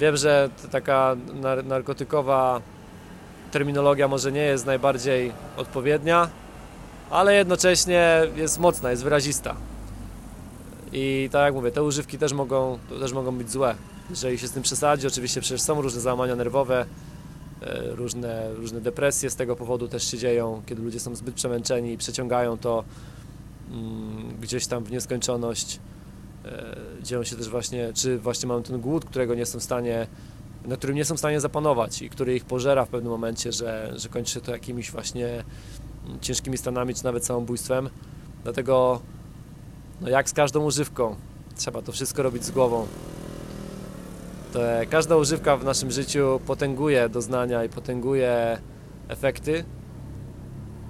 Wiem, 0.00 0.16
że 0.16 0.50
taka 0.70 1.16
nar 1.34 1.64
narkotykowa 1.64 2.60
terminologia 3.52 4.08
może 4.08 4.32
nie 4.32 4.40
jest 4.40 4.66
najbardziej 4.66 5.32
odpowiednia, 5.56 6.28
ale 7.10 7.34
jednocześnie 7.34 8.22
jest 8.36 8.58
mocna, 8.58 8.90
jest 8.90 9.04
wyrazista. 9.04 9.56
I 10.92 11.28
tak 11.32 11.44
jak 11.44 11.54
mówię, 11.54 11.70
te 11.70 11.82
używki 11.82 12.18
też 12.18 12.32
mogą, 12.32 12.78
też 13.00 13.12
mogą 13.12 13.32
być 13.32 13.50
złe. 13.50 13.74
Jeżeli 14.10 14.38
się 14.38 14.48
z 14.48 14.52
tym 14.52 14.62
przesadzi, 14.62 15.06
oczywiście 15.06 15.40
przecież 15.40 15.60
są 15.60 15.82
różne 15.82 16.00
załamania 16.00 16.36
nerwowe, 16.36 16.86
różne, 17.94 18.54
różne 18.54 18.80
depresje 18.80 19.30
z 19.30 19.36
tego 19.36 19.56
powodu 19.56 19.88
też 19.88 20.10
się 20.10 20.18
dzieją, 20.18 20.62
kiedy 20.66 20.82
ludzie 20.82 21.00
są 21.00 21.16
zbyt 21.16 21.34
przemęczeni 21.34 21.92
i 21.92 21.98
przeciągają 21.98 22.58
to 22.58 22.84
mm, 23.70 24.36
gdzieś 24.40 24.66
tam 24.66 24.84
w 24.84 24.90
nieskończoność. 24.90 25.80
E, 26.44 26.76
Dzieją 27.02 27.24
się 27.24 27.36
też 27.36 27.48
właśnie, 27.48 27.92
czy 27.94 28.18
właśnie 28.18 28.48
mają 28.48 28.62
ten 28.62 28.80
głód, 28.80 29.04
którego 29.04 29.34
nie 29.34 29.46
są 29.46 29.58
w 29.58 29.62
stanie, 29.62 30.06
na 30.64 30.76
którym 30.76 30.96
nie 30.96 31.04
są 31.04 31.14
w 31.14 31.18
stanie 31.18 31.40
zapanować 31.40 32.02
i 32.02 32.10
który 32.10 32.36
ich 32.36 32.44
pożera 32.44 32.84
w 32.84 32.88
pewnym 32.88 33.12
momencie, 33.12 33.52
że, 33.52 33.92
że 33.96 34.08
kończy 34.08 34.34
się 34.34 34.40
to 34.40 34.52
jakimiś 34.52 34.90
właśnie 34.90 35.44
mm, 36.06 36.20
ciężkimi 36.20 36.58
stanami, 36.58 36.94
czy 36.94 37.04
nawet 37.04 37.26
samobójstwem. 37.26 37.90
Dlatego 38.42 39.00
no 40.00 40.08
jak 40.08 40.28
z 40.28 40.32
każdą 40.32 40.64
używką, 40.64 41.16
trzeba 41.56 41.82
to 41.82 41.92
wszystko 41.92 42.22
robić 42.22 42.44
z 42.44 42.50
głową. 42.50 42.86
Te, 44.56 44.86
każda 44.90 45.16
używka 45.16 45.56
w 45.56 45.64
naszym 45.64 45.90
życiu 45.90 46.40
potęguje 46.46 47.08
doznania 47.08 47.64
i 47.64 47.68
potęguje 47.68 48.58
efekty. 49.08 49.64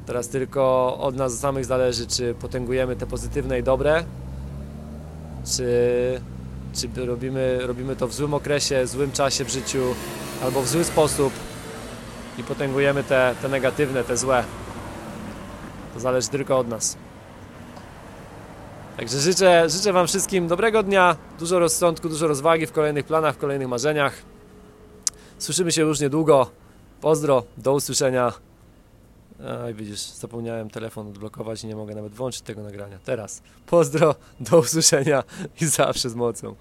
Teraz 0.06 0.28
tylko 0.28 0.96
od 0.98 1.16
nas 1.16 1.38
samych 1.38 1.64
zależy, 1.64 2.06
czy 2.06 2.34
potęgujemy 2.34 2.96
te 2.96 3.06
pozytywne 3.06 3.58
i 3.58 3.62
dobre, 3.62 4.04
czy, 5.44 5.70
czy 6.74 7.06
robimy, 7.06 7.58
robimy 7.66 7.96
to 7.96 8.08
w 8.08 8.14
złym 8.14 8.34
okresie, 8.34 8.86
złym 8.86 9.12
czasie 9.12 9.44
w 9.44 9.50
życiu, 9.50 9.82
albo 10.42 10.62
w 10.62 10.68
zły 10.68 10.84
sposób 10.84 11.32
i 12.38 12.42
potęgujemy 12.44 13.04
te, 13.04 13.34
te 13.42 13.48
negatywne, 13.48 14.04
te 14.04 14.16
złe. 14.16 14.44
To 15.94 16.00
zależy 16.00 16.28
tylko 16.28 16.58
od 16.58 16.68
nas. 16.68 16.96
Także 18.96 19.20
życzę, 19.20 19.70
życzę 19.70 19.92
Wam 19.92 20.06
wszystkim 20.06 20.48
dobrego 20.48 20.82
dnia, 20.82 21.16
dużo 21.38 21.58
rozsądku, 21.58 22.08
dużo 22.08 22.26
rozwagi 22.26 22.66
w 22.66 22.72
kolejnych 22.72 23.04
planach, 23.04 23.34
w 23.34 23.38
kolejnych 23.38 23.68
marzeniach. 23.68 24.22
Słyszymy 25.38 25.72
się 25.72 25.82
już 25.82 26.00
niedługo. 26.00 26.50
Pozdro, 27.00 27.44
do 27.56 27.72
usłyszenia. 27.72 28.32
Aj, 29.64 29.74
widzisz, 29.74 30.00
zapomniałem 30.00 30.70
telefon 30.70 31.08
odblokować 31.08 31.64
i 31.64 31.66
nie 31.66 31.76
mogę 31.76 31.94
nawet 31.94 32.14
włączyć 32.14 32.40
tego 32.40 32.62
nagrania. 32.62 32.98
Teraz. 33.04 33.42
Pozdro, 33.66 34.14
do 34.40 34.58
usłyszenia 34.58 35.24
i 35.60 35.66
zawsze 35.66 36.10
z 36.10 36.14
mocą. 36.14 36.54